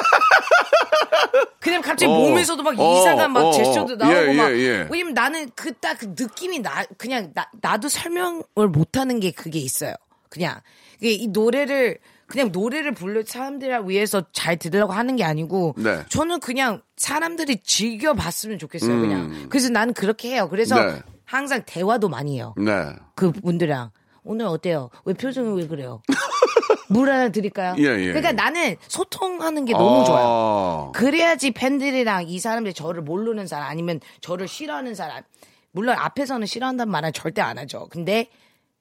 그냥 1.62 1.82
갑자기 1.82 2.12
어. 2.12 2.16
몸에서도 2.18 2.62
막 2.62 2.78
어, 2.78 3.00
이상한 3.00 3.32
막 3.32 3.40
어, 3.46 3.52
제스처도 3.54 3.94
어. 3.94 3.96
나오고 3.96 4.16
예, 4.16 4.34
막. 4.34 4.52
예, 4.52 4.58
예. 4.58 4.88
왜냐면 4.92 5.14
나는 5.14 5.50
그 5.56 5.72
딱 5.80 5.98
그 5.98 6.08
느낌이 6.08 6.60
나, 6.60 6.84
그냥 6.98 7.32
나, 7.34 7.50
나도 7.62 7.88
설명을 7.88 8.68
못하는 8.70 9.22
게 9.22 9.32
그게 9.32 9.60
있어요. 9.60 9.94
그냥. 10.30 10.60
이 11.02 11.28
노래를, 11.30 12.00
그냥 12.32 12.52
노래를 12.52 12.94
불러 12.94 13.22
사람들을 13.24 13.90
위해서 13.90 14.24
잘 14.32 14.58
들으려고 14.58 14.94
하는 14.94 15.16
게 15.16 15.24
아니고 15.24 15.76
네. 15.78 16.00
저는 16.10 16.40
그냥 16.40 16.82
사람들이 16.98 17.62
즐겨봤으면 17.64 18.58
좋겠어요, 18.58 18.92
음. 18.94 19.02
그냥. 19.02 19.50
그래서 19.50 19.70
나는 19.70 19.94
그렇게 19.94 20.32
해요. 20.32 20.48
그래서 20.50 20.82
네. 20.82 21.02
항상 21.26 21.64
대화도 21.66 22.10
많이 22.10 22.36
해요. 22.36 22.56
네. 22.58 22.72
그 23.16 23.32
분들이랑. 23.32 23.92
오늘 24.24 24.46
어때요? 24.46 24.90
왜 25.06 25.14
표정이 25.14 25.60
왜 25.60 25.68
그래요? 25.68 26.02
물 26.90 27.10
하나 27.10 27.30
드릴까요? 27.30 27.76
예, 27.80 27.84
예, 27.84 28.08
그러니까 28.08 28.30
예. 28.30 28.34
나는 28.34 28.76
소통하는 28.88 29.66
게 29.66 29.74
너무 29.74 30.02
아. 30.02 30.04
좋아요. 30.04 30.92
그래야지 30.94 31.52
팬들이랑 31.52 32.28
이 32.28 32.38
사람들이 32.38 32.74
저를 32.74 33.02
모르는 33.02 33.48
사람 33.48 33.70
아니면 33.70 34.00
저를 34.20 34.48
싫어하는 34.48 34.94
사람 34.94 35.24
물론 35.72 35.96
앞에서는 35.98 36.46
싫어한다는 36.46 36.92
말은 36.92 37.14
절대 37.14 37.42
안 37.42 37.58
하죠. 37.58 37.88
근데 37.90 38.30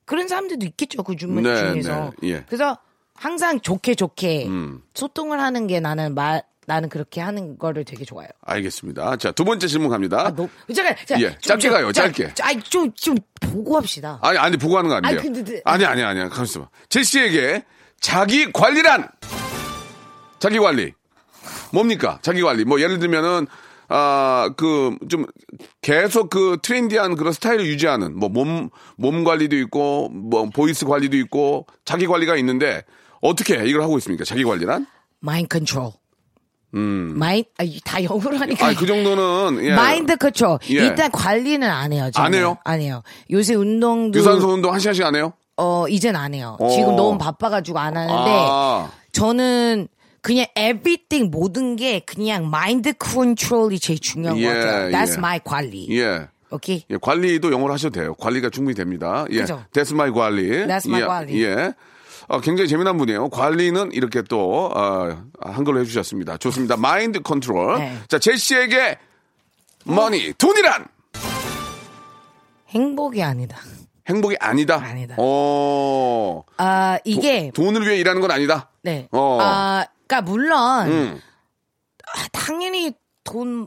그런 0.05 0.29
사람들도 0.29 0.67
있겠죠 0.67 1.03
그 1.05 1.17
중, 1.17 1.41
네, 1.41 1.57
중에서. 1.57 2.13
네, 2.21 2.29
예. 2.29 2.45
그래서 2.47 2.77
항상 3.21 3.61
좋게 3.61 3.97
좋게 3.97 4.47
음. 4.47 4.81
소통을 4.95 5.41
하는 5.41 5.67
게 5.67 5.79
나는 5.79 6.15
말 6.15 6.43
나는 6.67 6.89
그렇게 6.89 7.21
하는 7.21 7.59
거를 7.59 7.85
되게 7.85 8.05
좋아요. 8.07 8.29
알겠습니다. 8.43 9.17
자, 9.17 9.31
두 9.33 9.45
번째 9.45 9.67
질문 9.67 9.91
갑니다. 9.91 10.21
아, 10.27 10.35
너, 10.35 10.49
잠깐, 10.75 10.97
잠깐, 11.05 11.21
예, 11.21 11.37
짧게 11.41 11.69
가요, 11.69 11.93
짧게. 11.93 12.33
아니, 12.43 12.63
좀, 12.63 12.91
좀 12.95 13.17
보고 13.41 13.77
합시다. 13.77 14.19
아니, 14.23 14.39
아니, 14.39 14.57
보고 14.57 14.79
하는 14.79 14.89
거안 14.89 15.03
돼요. 15.03 15.11
아니, 15.19 15.21
근데- 15.23 15.43
근데- 15.43 15.63
아니, 15.67 15.85
아니, 15.85 16.03
아니, 16.03 16.31
가만있어 16.31 16.61
봐. 16.61 16.69
제시에게 16.89 17.65
자기 18.01 18.51
관리란! 18.53 19.09
자기 20.39 20.59
관리. 20.59 20.93
뭡니까? 21.73 22.21
자기 22.23 22.41
관리. 22.41 22.65
뭐, 22.65 22.81
예를 22.81 23.01
들면은, 23.01 23.47
아, 23.89 24.51
그, 24.57 24.97
좀, 25.11 25.27
계속 25.83 26.31
그 26.31 26.59
trendy한 26.63 27.17
그런 27.17 27.33
스타일을 27.33 27.67
유지하는, 27.67 28.17
뭐, 28.17 28.29
몸, 28.29 28.71
몸 28.97 29.25
관리도 29.25 29.57
있고, 29.57 30.09
뭐, 30.11 30.49
voice 30.55 30.87
관리도 30.87 31.17
있고, 31.19 31.67
자기 31.85 32.07
관리가 32.07 32.37
있는데, 32.37 32.85
어떻게 33.21 33.55
이걸 33.67 33.83
하고 33.83 33.99
있습니까? 33.99 34.25
자기 34.25 34.45
관리란? 34.45 34.87
mind 35.21 35.49
control. 35.49 35.93
음. 36.75 37.15
마인, 37.19 37.45
아, 37.59 37.65
다 37.85 38.03
영어로 38.03 38.37
하니까. 38.39 38.69
아, 38.69 38.75
그 38.75 38.87
정도는, 38.87 39.65
예. 39.65 39.75
mind 39.75 40.17
control. 40.17 40.59
예. 40.71 40.75
일단 40.75 41.11
관리는 41.11 41.69
안 41.69 41.93
해요. 41.93 42.11
저는. 42.15 42.27
안 42.27 42.35
해요? 42.35 42.59
안 42.65 42.81
해요. 42.81 43.03
요새 43.31 43.55
운동도. 43.55 44.19
유산소 44.19 44.49
운동 44.49 44.73
한 44.73 44.79
시간씩 44.81 45.05
안 45.05 45.17
해요? 45.17 45.33
어, 45.57 45.87
이젠 45.89 46.17
안 46.17 46.33
해요. 46.33 46.57
어. 46.61 46.71
지금 46.71 46.97
너무 46.97 47.19
바빠 47.19 47.51
가지고 47.51 47.79
안 47.79 47.97
하는데. 47.97 48.15
아. 48.15 48.91
저는 49.13 49.89
그냥 50.23 50.47
everything 50.57 51.31
모든 51.31 51.77
게 51.77 52.01
그냥 52.01 52.49
mind 52.49 52.93
control이 52.95 53.79
제일 53.81 53.99
중요한 53.99 54.39
예, 54.39 54.47
것 54.47 54.55
같아요. 54.55 54.91
That's 54.91 55.13
예. 55.13 55.19
my 55.19 55.41
관리. 55.45 55.99
예. 55.99 56.29
오케이. 56.53 56.85
예, 56.91 56.97
관리도 57.01 57.53
영어로 57.53 57.73
하셔도 57.73 58.01
돼요. 58.01 58.15
관리가 58.15 58.51
충분히 58.51 58.75
됩니다. 58.75 59.25
예. 59.31 59.41
그죠. 59.41 59.65
That's 59.73 59.93
my 59.93 60.11
관리. 60.13 60.67
That's 60.67 60.87
my 60.89 61.03
예, 61.03 61.07
관리. 61.07 61.45
예. 61.45 61.75
어, 62.31 62.41
굉장히 62.41 62.69
재미난 62.69 62.97
분이에요. 62.97 63.29
관리는 63.29 63.91
이렇게 63.91 64.23
또, 64.23 64.71
어, 64.73 65.25
한글로 65.41 65.81
해주셨습니다. 65.81 66.37
좋습니다. 66.37 66.77
mind 66.77 67.21
control. 67.23 67.79
네. 67.79 67.99
자, 68.07 68.21
제시에게 68.21 68.99
money, 69.85 70.33
돈이란! 70.39 70.87
행복이 72.69 73.21
아니다. 73.21 73.59
행복이 74.09 74.37
아니다. 74.39 74.77
아니다. 74.77 75.17
어, 75.19 76.45
아, 76.57 77.01
이게. 77.05 77.51
돈을 77.53 77.83
위해 77.83 77.99
일하는 77.99 78.21
건 78.21 78.31
아니다. 78.31 78.71
네. 78.83 79.09
어. 79.11 79.39
아, 79.41 79.85
그니까 80.07 80.23
물론. 80.23 80.89
음. 80.89 81.21
아, 82.15 82.29
당연히 82.31 82.93
돈 83.25 83.67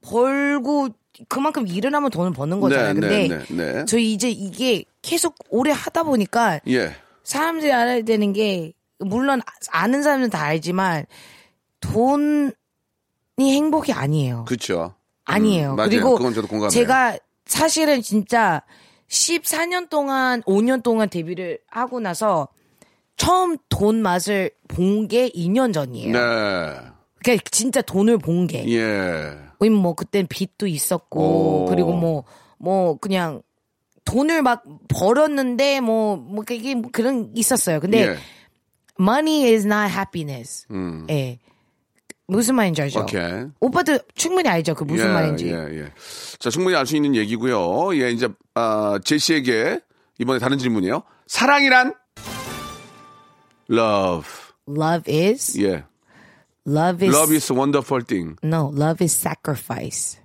벌고 0.00 0.88
그만큼 1.28 1.66
일을 1.68 1.94
하면 1.94 2.10
돈을 2.10 2.32
버는 2.32 2.58
거잖아요. 2.58 2.94
네, 2.94 3.00
근데 3.00 3.28
네, 3.28 3.44
네, 3.50 3.72
네. 3.74 3.84
저희 3.84 4.14
이제 4.14 4.30
이게 4.30 4.84
계속 5.02 5.34
오래 5.50 5.70
하다 5.70 6.04
보니까 6.04 6.60
예. 6.68 6.96
사람들이 7.24 7.72
알아야 7.72 8.02
되는 8.02 8.32
게 8.32 8.72
물론 8.98 9.40
아는 9.70 10.02
사람들은 10.02 10.30
다 10.30 10.42
알지만 10.44 11.06
돈이 11.80 12.52
행복이 13.40 13.92
아니에요. 13.92 14.44
그쵸. 14.46 14.94
아니에요. 15.24 15.72
음. 15.72 15.76
그리고. 15.76 16.16
제가 16.70 17.18
사실은 17.46 18.02
진짜 18.02 18.62
14년 19.08 19.88
동안 19.88 20.42
5년 20.42 20.82
동안 20.82 21.08
데뷔를 21.08 21.58
하고 21.70 22.00
나서 22.00 22.48
처음 23.16 23.56
돈 23.68 24.00
맛을 24.02 24.50
본 24.68 25.06
게 25.06 25.28
2년 25.30 25.72
전이에요. 25.74 26.12
네. 26.12 26.18
그러니까 27.22 27.44
진짜 27.50 27.82
돈을 27.82 28.18
본 28.18 28.46
게. 28.46 28.64
예. 28.68 29.36
왜냐면 29.60 29.82
뭐 29.82 29.94
그땐 29.94 30.26
빚도 30.28 30.66
있었고 30.66 31.20
오. 31.20 31.66
그리고 31.66 31.92
뭐뭐 31.92 32.98
그냥 32.98 33.42
돈을 34.04 34.42
막 34.42 34.64
벌었는데 34.88 35.80
뭐뭐 35.80 36.42
그게 36.46 36.74
뭐 36.74 36.90
그런 36.92 37.30
있었어요. 37.34 37.80
근데 37.80 38.06
예. 38.08 38.16
money 39.00 39.52
is 39.52 39.66
not 39.66 39.92
happiness. 39.92 40.66
음. 40.70 41.06
예. 41.10 41.38
무슨 42.28 42.54
말인지 42.54 42.80
알죠? 42.82 43.00
오케이. 43.00 43.44
오빠도 43.60 43.98
충분히 44.14 44.48
알죠? 44.48 44.74
그 44.74 44.84
무슨 44.84 45.08
예, 45.08 45.12
말인지. 45.12 45.48
예, 45.48 45.52
예. 45.52 45.92
자, 46.38 46.48
충분히 46.50 46.76
알 46.76 46.86
수 46.86 46.96
있는 46.96 47.14
얘기고요. 47.14 47.94
예, 48.00 48.10
이제 48.10 48.28
아, 48.54 48.98
제시에게 49.04 49.80
이번에 50.18 50.38
다른 50.38 50.56
질문이에요. 50.58 51.02
사랑이란 51.26 51.94
love. 53.70 54.28
Love 54.68 55.12
is 55.12 55.60
예. 55.60 55.84
love 56.66 57.04
is 57.04 57.14
love 57.16 57.34
is 57.34 57.52
a 57.52 57.56
wonderful 57.56 58.04
thing. 58.04 58.36
no 58.42 58.70
love 58.74 59.02
is 59.04 59.12
sacrifice. 59.14 60.18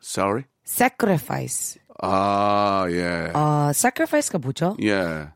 Sorry. 0.00 0.44
sacrifice. 0.64 1.78
아, 2.02 2.86
예. 2.90 3.30
어 3.34 3.68
sacrifice가 3.70 4.38
뭐죠? 4.38 4.76
예. 4.82 5.28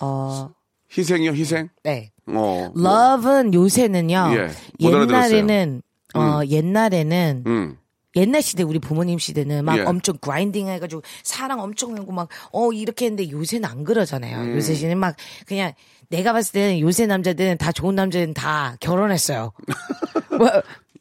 어 0.00 0.50
희생이요, 0.96 1.32
희생? 1.32 1.68
네. 1.84 2.12
어. 2.26 2.72
love는 2.76 3.54
요새는요. 3.54 4.30
예, 4.34 4.48
못 4.80 4.94
알아들었어요. 4.94 5.36
옛날에는 5.38 5.82
어 6.14 6.40
옛날에는 6.46 7.44
음. 7.46 7.76
옛날 8.16 8.42
시대 8.42 8.62
우리 8.62 8.78
부모님 8.78 9.18
시대는 9.18 9.64
막 9.64 9.76
예. 9.78 9.82
엄청 9.82 10.16
그라인딩 10.18 10.68
해가지고 10.68 11.02
사랑 11.22 11.60
엄청 11.60 11.96
하고 11.96 12.10
막 12.12 12.28
어 12.52 12.72
이렇게 12.72 13.04
했는데 13.06 13.30
요새는 13.30 13.68
안 13.68 13.84
그러잖아요. 13.84 14.38
음. 14.40 14.56
요새 14.56 14.74
시는 14.74 14.98
막 14.98 15.14
그냥 15.46 15.72
내가 16.08 16.32
봤을 16.32 16.52
때는 16.52 16.80
요새 16.80 17.06
남자들은 17.06 17.58
다 17.58 17.70
좋은 17.70 17.94
남자들은 17.94 18.32
다 18.34 18.76
결혼했어요. 18.80 19.52
뭐, 20.38 20.48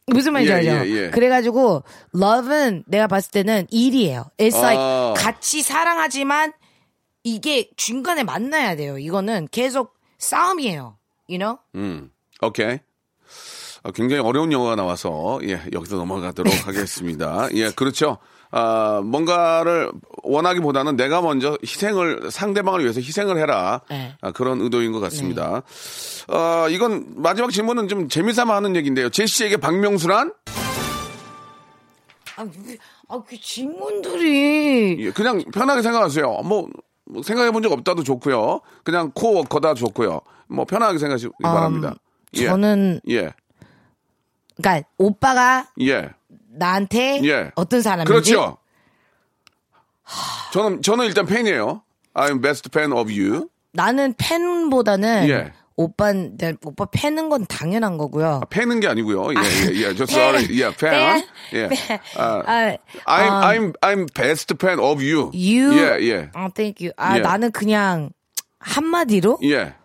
무슨 0.07 0.33
말인지 0.33 0.51
예, 0.51 0.55
알죠? 0.55 0.71
예, 0.71 0.91
예. 0.91 1.09
그래가지고 1.09 1.83
love는 2.15 2.85
내가 2.87 3.07
봤을 3.07 3.31
때는 3.31 3.67
일이에요. 3.69 4.25
It's 4.37 4.55
like 4.57 4.77
아. 4.81 5.13
같이 5.17 5.61
사랑하지만 5.61 6.53
이게 7.23 7.69
중간에 7.75 8.23
만나야 8.23 8.77
돼요. 8.77 8.97
이거는 8.97 9.49
계속 9.51 9.95
싸움이에요. 10.17 10.97
You 11.29 11.39
know? 11.39 11.59
음. 11.75 12.09
오케이. 12.41 12.79
아, 13.83 13.91
굉장히 13.91 14.21
어려운 14.21 14.51
영어가 14.53 14.75
나와서 14.75 15.39
예, 15.43 15.61
여기서 15.73 15.97
넘어가도록 15.97 16.53
하겠습니다. 16.67 17.49
예, 17.53 17.71
그렇죠. 17.71 18.17
아, 18.59 19.01
뭔가를 19.03 19.91
원하기보다는 20.23 20.95
내가 20.95 21.21
먼저 21.21 21.55
희생을 21.63 22.31
상대방을 22.31 22.81
위해서 22.81 22.99
희생을 22.99 23.37
해라. 23.37 23.81
네. 23.87 24.15
아, 24.19 24.31
그런 24.31 24.61
의도인 24.61 24.91
것 24.93 24.99
같습니다. 24.99 25.61
어, 26.27 26.67
이건 26.69 27.05
마지막 27.17 27.51
질문은 27.51 27.87
좀 27.87 28.09
재미삼아 28.09 28.55
하는 28.55 28.75
얘기인데요. 28.75 29.09
제시에게 29.09 29.57
박명수란 29.57 30.33
아, 32.37 32.43
그, 32.45 32.77
아, 33.09 33.21
그 33.27 33.39
질문들이 33.39 34.97
예, 35.05 35.11
그냥 35.11 35.43
편하게 35.53 35.81
생각하세요. 35.83 36.25
뭐, 36.43 36.67
뭐 37.05 37.21
생각해 37.21 37.51
본 37.51 37.61
적 37.61 37.71
없다도 37.71 38.03
좋고요. 38.03 38.61
그냥 38.83 39.11
코워커다 39.13 39.75
좋고요. 39.75 40.21
뭐 40.47 40.65
편하게 40.65 40.97
생각하시기 40.97 41.31
바랍니다. 41.43 41.93
예. 42.35 42.45
음, 42.45 42.47
저는 42.47 43.01
예. 43.09 43.33
그러니까 44.55 44.87
오빠가 44.97 45.67
예. 45.81 46.09
나한테 46.57 47.21
예. 47.23 47.51
어떤 47.55 47.81
사람인지 47.81 48.11
그렇죠. 48.11 48.57
저는 50.53 50.81
저는 50.81 51.05
일단 51.05 51.25
팬이에요. 51.25 51.81
I'm 52.13 52.41
best 52.41 52.69
fan 52.73 52.91
of 52.91 53.11
you. 53.11 53.49
나는 53.73 54.13
팬보다는 54.17 55.29
예. 55.29 55.53
오빠 55.75 56.11
내 56.11 56.55
오빠 56.65 56.85
팬은 56.85 57.29
건 57.29 57.45
당연한 57.45 57.97
거고요. 57.97 58.41
아, 58.41 58.45
팬은 58.49 58.79
게 58.79 58.87
아니고요. 58.87 59.27
예, 59.33 59.75
예, 59.75 59.89
예. 59.89 59.95
저 59.95 60.05
sorry. 60.05 60.47
예, 60.49 60.75
팬. 60.75 61.23
예. 61.53 61.69
아, 62.17 62.41
아, 63.05 63.51
I'm 63.51 63.59
음, 63.59 63.73
I'm 63.81 63.81
I'm 63.81 64.13
best 64.13 64.55
fan 64.59 64.79
of 64.79 65.03
you. 65.03 65.29
you 65.35 65.77
예, 65.77 65.99
예. 66.01 66.31
어, 66.33 66.49
thank 66.55 66.83
you. 66.83 66.91
아, 66.97 67.17
예. 67.17 67.21
나는 67.21 67.51
그냥 67.51 68.09
한마디로 68.57 69.37
예. 69.43 69.75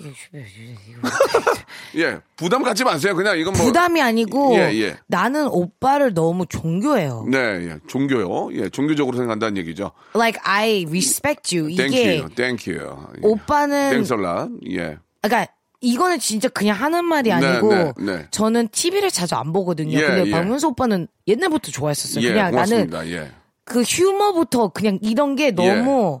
예. 1.96 2.18
부담 2.36 2.62
갖지 2.62 2.84
마세요. 2.84 3.14
그냥 3.14 3.38
이건 3.38 3.54
뭐 3.54 3.64
부담이 3.66 4.00
아니고 4.00 4.54
예, 4.56 4.72
예. 4.80 4.96
나는 5.06 5.46
오빠를 5.46 6.14
너무 6.14 6.46
존경해요. 6.46 7.26
네, 7.30 7.38
예. 7.38 7.78
종교요. 7.86 8.50
예, 8.54 8.68
종교적으로 8.68 9.16
생각한다는 9.16 9.56
얘기죠. 9.58 9.92
Like 10.14 10.40
I 10.44 10.84
respect 10.88 11.56
you. 11.56 11.74
Thank 11.74 11.98
이게 12.00 12.18
you. 12.18 12.28
Thank 12.34 12.72
you. 12.72 12.96
예. 13.16 13.20
오빠는 13.22 13.90
Thanks 13.90 14.12
a 14.12 14.18
lot. 14.18 14.50
예. 14.70 14.98
그러니까 15.22 15.52
이거는 15.80 16.18
진짜 16.18 16.48
그냥 16.48 16.76
하는 16.76 17.04
말이 17.04 17.28
네, 17.28 17.34
아니고 17.34 17.74
네, 17.74 17.92
네. 17.98 18.26
저는 18.30 18.68
TV를 18.68 19.10
자주 19.10 19.34
안 19.34 19.52
보거든요. 19.52 19.98
예, 19.98 20.06
근데 20.06 20.26
예. 20.26 20.30
박명수 20.30 20.68
오빠는 20.68 21.08
옛날부터 21.28 21.70
좋아했었어요. 21.70 22.24
예, 22.24 22.28
그냥 22.32 22.54
나는 22.54 22.88
고맙습니다. 22.88 23.08
예. 23.10 23.30
그 23.64 23.82
휴머부터 23.82 24.68
그냥 24.68 24.98
이런 25.02 25.36
게 25.36 25.50
너무 25.50 26.20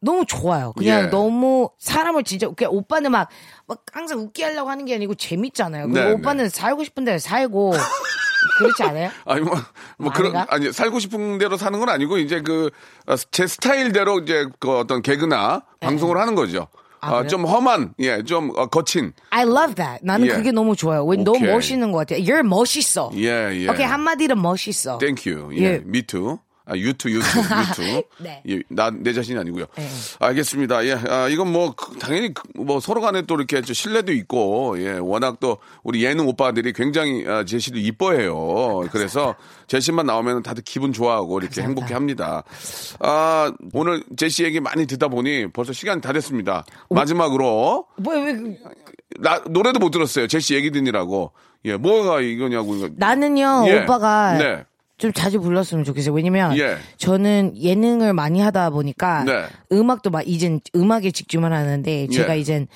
너무 0.00 0.24
좋아요. 0.26 0.72
그냥 0.76 1.04
예. 1.04 1.06
너무 1.08 1.70
사람을 1.78 2.24
진짜 2.24 2.48
그냥 2.48 2.72
오빠는 2.74 3.10
막, 3.10 3.28
막 3.66 3.82
항상 3.92 4.18
웃게 4.20 4.44
하려고 4.44 4.70
하는 4.70 4.84
게 4.84 4.94
아니고 4.94 5.14
재밌잖아요. 5.14 5.88
그리고 5.88 6.08
네, 6.08 6.12
오빠는 6.12 6.48
살고 6.48 6.84
싶은 6.84 7.04
데를 7.04 7.18
살고 7.18 7.72
그렇지 8.58 8.82
않아요? 8.84 9.10
아니 9.24 9.40
뭐, 9.40 9.56
뭐 9.98 10.12
그런? 10.12 10.36
아니 10.48 10.72
살고 10.72 10.98
싶은 10.98 11.38
대로 11.38 11.56
사는 11.56 11.78
건 11.78 11.88
아니고 11.88 12.18
이제 12.18 12.40
그 12.42 12.70
제 13.30 13.46
스타일대로 13.46 14.20
이제 14.20 14.46
그 14.58 14.78
어떤 14.78 15.02
개그나 15.02 15.62
네. 15.80 15.86
방송을 15.86 16.18
하는 16.18 16.34
거죠. 16.34 16.66
아, 17.00 17.18
아? 17.18 17.26
좀 17.26 17.44
험한, 17.44 17.94
예, 18.00 18.22
좀 18.24 18.50
어, 18.56 18.66
거친. 18.66 19.12
I 19.30 19.42
love 19.42 19.74
that. 19.76 20.00
나는 20.02 20.26
예. 20.26 20.32
그게 20.32 20.50
너무 20.50 20.74
좋아요. 20.74 21.04
왜 21.04 21.16
너무. 21.18 21.38
멋있는 21.38 21.92
것 21.92 21.98
같아. 21.98 22.16
You're 22.16 22.42
멋있어. 22.42 23.10
예, 23.14 23.50
예. 23.52 23.68
오케이 23.68 23.86
한마디로 23.86 24.34
멋있어. 24.34 24.98
Thank 24.98 25.32
you. 25.32 25.54
예, 25.56 25.62
예. 25.62 25.74
me 25.86 26.02
too. 26.02 26.38
아, 26.68 26.72
too, 26.74 27.12
you 27.14 27.22
too. 27.76 28.02
네. 28.18 28.42
예, 28.48 28.60
나, 28.68 28.90
내 28.90 29.12
자신이 29.12 29.38
아니고요. 29.38 29.66
네. 29.76 29.88
알겠습니다. 30.18 30.84
예, 30.86 30.94
아, 31.08 31.28
이건 31.28 31.52
뭐, 31.52 31.72
그, 31.74 31.96
당연히, 31.98 32.34
그, 32.34 32.42
뭐, 32.56 32.80
서로 32.80 33.00
간에 33.00 33.22
또 33.22 33.36
이렇게 33.36 33.60
좀 33.62 33.72
신뢰도 33.72 34.12
있고, 34.12 34.74
예, 34.80 34.98
워낙 34.98 35.38
또, 35.38 35.58
우리 35.84 36.04
예능 36.04 36.26
오빠들이 36.26 36.72
굉장히, 36.72 37.24
아, 37.28 37.44
제시를 37.44 37.78
이뻐해요. 37.80 38.80
그래서, 38.90 39.36
제시만 39.68 40.06
나오면 40.06 40.42
다들 40.42 40.64
기분 40.64 40.92
좋아하고, 40.92 41.38
이렇게 41.38 41.62
행복해 41.62 41.94
합니다. 41.94 42.42
아, 42.98 43.52
오늘 43.72 44.02
제시 44.16 44.42
얘기 44.42 44.58
많이 44.58 44.86
듣다 44.86 45.06
보니 45.08 45.52
벌써 45.52 45.72
시간이 45.72 46.00
다 46.00 46.12
됐습니다. 46.12 46.64
마지막으로, 46.90 47.86
뭐야 47.98 48.24
왜 48.24 48.34
그- 48.34 48.56
나, 49.20 49.40
노래도 49.48 49.78
못 49.78 49.90
들었어요. 49.90 50.26
제시 50.26 50.54
얘기 50.54 50.70
듣느라고. 50.72 51.32
예, 51.64 51.76
뭐가 51.76 52.20
이거냐고. 52.20 52.74
이거. 52.76 52.88
나는요 52.96 53.64
예. 53.68 53.82
오빠가 53.82 54.36
네. 54.36 54.64
좀 54.98 55.12
자주 55.12 55.40
불렀으면 55.40 55.84
좋겠어요. 55.84 56.14
왜냐면 56.14 56.56
예. 56.58 56.78
저는 56.96 57.54
예능을 57.56 58.14
많이 58.14 58.40
하다 58.40 58.70
보니까 58.70 59.24
네. 59.24 59.44
음악도 59.72 60.10
막 60.10 60.26
이젠 60.26 60.60
음악에 60.74 61.10
집중을 61.10 61.52
하는데 61.52 62.06
제가 62.08 62.36
예. 62.36 62.40
이젠 62.40 62.66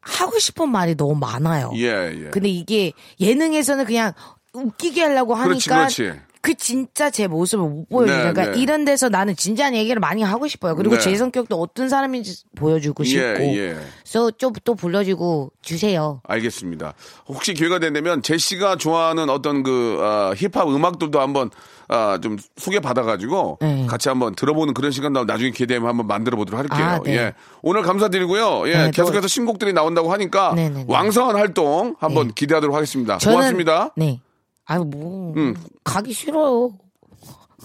하고 0.00 0.38
싶은 0.38 0.68
말이 0.70 0.94
너무 0.96 1.14
많아요. 1.14 1.72
예, 1.76 2.12
예. 2.14 2.30
근데 2.30 2.48
이게 2.48 2.92
예능에서는 3.20 3.84
그냥 3.84 4.12
웃기게 4.54 5.02
하려고 5.02 5.34
그렇지, 5.34 5.70
하니까 5.70 5.88
그렇지. 5.88 6.02
그 6.02 6.33
진짜 6.52 7.08
제 7.08 7.26
모습을 7.26 7.64
못 7.66 7.88
보여주니까 7.88 8.26
네, 8.26 8.32
그러니까 8.34 8.54
네. 8.56 8.60
이런 8.62 8.84
데서 8.84 9.08
나는 9.08 9.34
진지한 9.34 9.74
얘기를 9.74 9.98
많이 10.00 10.22
하고 10.22 10.46
싶어요. 10.46 10.76
그리고 10.76 10.96
네. 10.96 11.00
제 11.00 11.16
성격도 11.16 11.58
어떤 11.58 11.88
사람인지 11.88 12.42
보여주고 12.54 13.02
싶고. 13.04 13.22
예, 13.22 13.56
예. 13.56 13.76
그래서 14.02 14.30
좀 14.32 14.52
또 14.64 14.74
불러주고 14.74 15.52
주세요. 15.62 16.20
알겠습니다. 16.24 16.94
혹시 17.28 17.54
기회가 17.54 17.78
된다면 17.78 18.22
제시가 18.22 18.76
좋아하는 18.76 19.30
어떤 19.30 19.62
그 19.62 19.98
아, 20.02 20.32
힙합 20.36 20.68
음악들도 20.68 21.20
한번 21.20 21.50
아, 21.88 22.18
좀 22.22 22.38
소개 22.56 22.80
받아가지고 22.80 23.58
네. 23.60 23.86
같이 23.86 24.08
한번 24.08 24.34
들어보는 24.34 24.72
그런 24.74 24.90
시간도 24.90 25.24
나중에 25.24 25.50
기대되면 25.50 25.86
한번 25.88 26.06
만들어 26.06 26.36
보도록 26.36 26.58
할게요. 26.60 26.86
아, 26.86 27.00
네. 27.04 27.16
예. 27.16 27.32
오늘 27.62 27.82
감사드리고요. 27.82 28.68
예. 28.68 28.72
네, 28.84 28.90
계속해서 28.90 29.22
또- 29.22 29.28
신곡들이 29.28 29.72
나온다고 29.72 30.10
하니까 30.12 30.54
네, 30.54 30.68
네, 30.70 30.78
네. 30.78 30.84
왕성한 30.88 31.36
활동 31.36 31.94
한번 31.98 32.32
기대하도록 32.32 32.74
하겠습니다. 32.74 33.18
저는 33.18 33.36
고맙습니다. 33.36 33.90
네. 33.96 34.20
아유 34.66 34.84
뭐 34.84 35.34
음. 35.36 35.54
가기 35.84 36.12
싫어요. 36.12 36.72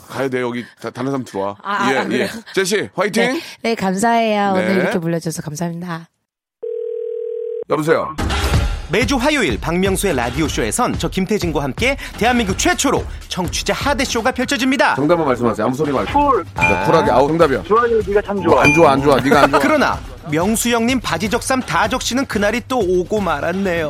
가야 0.08 0.30
돼 0.30 0.42
여기 0.42 0.66
다, 0.82 0.90
다른 0.90 1.12
사람 1.12 1.24
들어와. 1.24 1.56
아, 1.62 1.92
예, 1.94 1.98
아, 1.98 2.08
예. 2.12 2.30
제시 2.54 2.90
화이팅. 2.94 3.34
네, 3.34 3.40
네 3.62 3.76
감사해요. 3.76 4.54
네. 4.54 4.64
오늘 4.66 4.76
이렇게 4.82 5.00
불러줘서 5.00 5.42
감사합니다. 5.42 6.10
여보세요. 7.70 8.16
매주 8.92 9.18
화요일 9.18 9.60
박명수의 9.62 10.16
라디오 10.16 10.48
쇼에선 10.48 10.98
저 10.98 11.08
김태진과 11.10 11.62
함께 11.62 11.96
대한민국 12.18 12.58
최초로 12.58 13.06
청취자 13.28 13.72
하대 13.74 14.04
쇼가 14.04 14.32
펼쳐집니다. 14.32 14.96
정답만 14.96 15.28
말씀하세요. 15.28 15.68
아무 15.68 15.76
소리 15.76 15.92
말고. 15.92 16.12
쿨. 16.12 16.44
네, 16.44 16.86
쿨하게. 16.86 17.12
아우 17.12 17.28
정답이야. 17.28 17.64
좋아요, 17.64 18.02
네가 18.08 18.22
참 18.24 18.42
좋아. 18.42 18.64
안 18.64 18.74
좋아 18.74 18.92
안 18.94 19.02
좋아. 19.04 19.16
네가 19.18 19.44
안 19.44 19.52
좋아. 19.52 19.60
그러나 19.60 20.00
명수 20.32 20.70
형님 20.70 21.00
바지 21.02 21.30
적삼 21.30 21.60
다 21.62 21.88
적시는 21.88 22.26
그날이 22.26 22.62
또 22.68 22.80
오고 22.80 23.22
말았네요. 23.22 23.90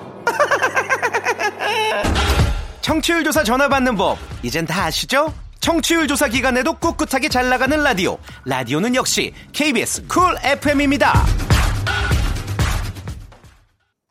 청취율 2.81 3.23
조사 3.23 3.43
전화 3.43 3.67
받는 3.69 3.95
법 3.95 4.17
이젠 4.43 4.65
다 4.65 4.85
아시죠? 4.85 5.33
청취율 5.59 6.07
조사 6.07 6.27
기간에도 6.27 6.73
꿋꿋하게 6.73 7.29
잘 7.29 7.49
나가는 7.49 7.81
라디오 7.83 8.17
라디오는 8.45 8.95
역시 8.95 9.33
KBS 9.53 10.07
Cool 10.07 10.35
FM입니다. 10.43 11.13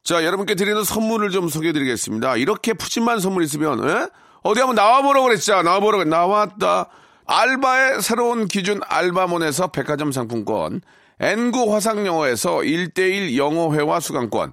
자, 0.04 0.24
여러분께 0.24 0.54
드리는 0.54 0.82
선물을 0.82 1.30
좀 1.30 1.48
소개해 1.48 1.72
드리겠습니다. 1.72 2.36
이렇게 2.36 2.72
푸짐한 2.72 3.20
선물 3.20 3.44
있으면, 3.44 3.88
에? 3.88 4.06
어디 4.42 4.58
한번 4.58 4.74
나와보라고 4.74 5.26
그랬죠? 5.26 5.62
나와보라고, 5.62 5.98
그랬- 6.04 6.08
나왔다. 6.08 6.86
알바의 7.26 8.02
새로운 8.02 8.48
기준 8.48 8.80
알바몬에서 8.88 9.68
백화점 9.68 10.10
상품권, 10.10 10.80
N구 11.20 11.72
화상영어에서 11.72 12.56
1대1 12.58 13.36
영어회화 13.36 14.00
수강권, 14.00 14.52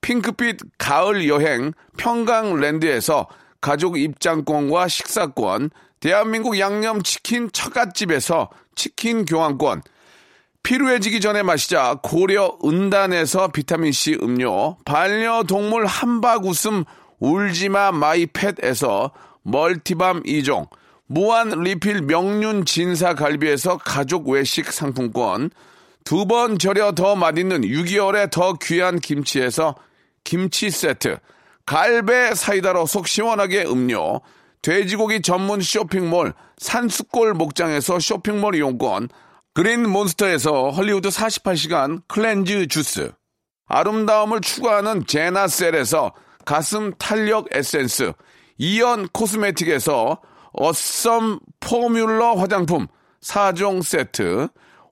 핑크빛 0.00 0.60
가을 0.78 1.28
여행 1.28 1.72
평강랜드에서 1.96 3.26
가족 3.60 3.98
입장권과 3.98 4.88
식사권, 4.88 5.70
대한민국 6.00 6.58
양념치킨 6.58 7.50
처갓집에서 7.52 8.50
치킨 8.74 9.24
교환권, 9.24 9.82
피로해지기 10.62 11.20
전에 11.20 11.42
마시자 11.42 11.98
고려 12.02 12.58
은단에서 12.64 13.48
비타민C 13.48 14.18
음료, 14.22 14.76
반려동물 14.84 15.86
한박 15.86 16.44
웃음 16.44 16.84
울지마 17.20 17.92
마이팻에서 17.92 19.12
multi 19.42 19.88
balm 19.88 20.24
2종, 20.24 20.68
무한 21.06 21.50
리필 21.50 22.02
명륜 22.02 22.64
진사 22.64 23.14
갈비에서 23.14 23.78
가족 23.78 24.28
외식 24.28 24.72
상품권, 24.72 25.50
두 26.06 26.24
번 26.24 26.56
절여 26.56 26.92
더 26.92 27.16
맛있는 27.16 27.62
6개월에 27.62 28.30
더 28.30 28.52
귀한 28.62 29.00
김치에서 29.00 29.74
김치 30.22 30.70
세트, 30.70 31.18
갈배 31.66 32.32
사이다로 32.32 32.86
속 32.86 33.08
시원하게 33.08 33.64
음료, 33.64 34.20
돼지고기 34.62 35.20
전문 35.20 35.60
쇼핑몰 35.60 36.32
산수골 36.58 37.34
목장에서 37.34 37.98
쇼핑몰 37.98 38.54
이용권, 38.54 39.08
그린 39.52 39.90
몬스터에서 39.90 40.70
헐리우드 40.70 41.08
48시간 41.08 42.02
cleanse 42.06 42.68
주스, 42.68 43.10
아름다움을 43.66 44.42
추구하는 44.42 45.06
제나셀에서 45.08 46.14
가슴 46.44 46.94
탄력 46.98 47.48
에센스, 47.50 48.12
이연 48.58 49.08
코스메틱에서 49.08 50.20
어썸 50.52 51.40
포뮬러 51.58 52.34
화장품 52.34 52.86
4종 53.22 53.82
세트, 53.82 54.46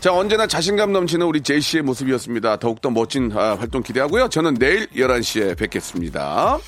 자, 0.00 0.12
언제나 0.12 0.46
자신감 0.46 0.92
넘치는 0.92 1.26
우리 1.26 1.40
제이씨의 1.40 1.82
모습이었습니다. 1.82 2.58
더욱더 2.58 2.88
멋진 2.88 3.32
아, 3.34 3.56
활동 3.58 3.82
기대하고요. 3.82 4.28
저는 4.28 4.54
내일 4.54 4.86
11시에 4.90 5.58
뵙겠습니다. 5.58 6.58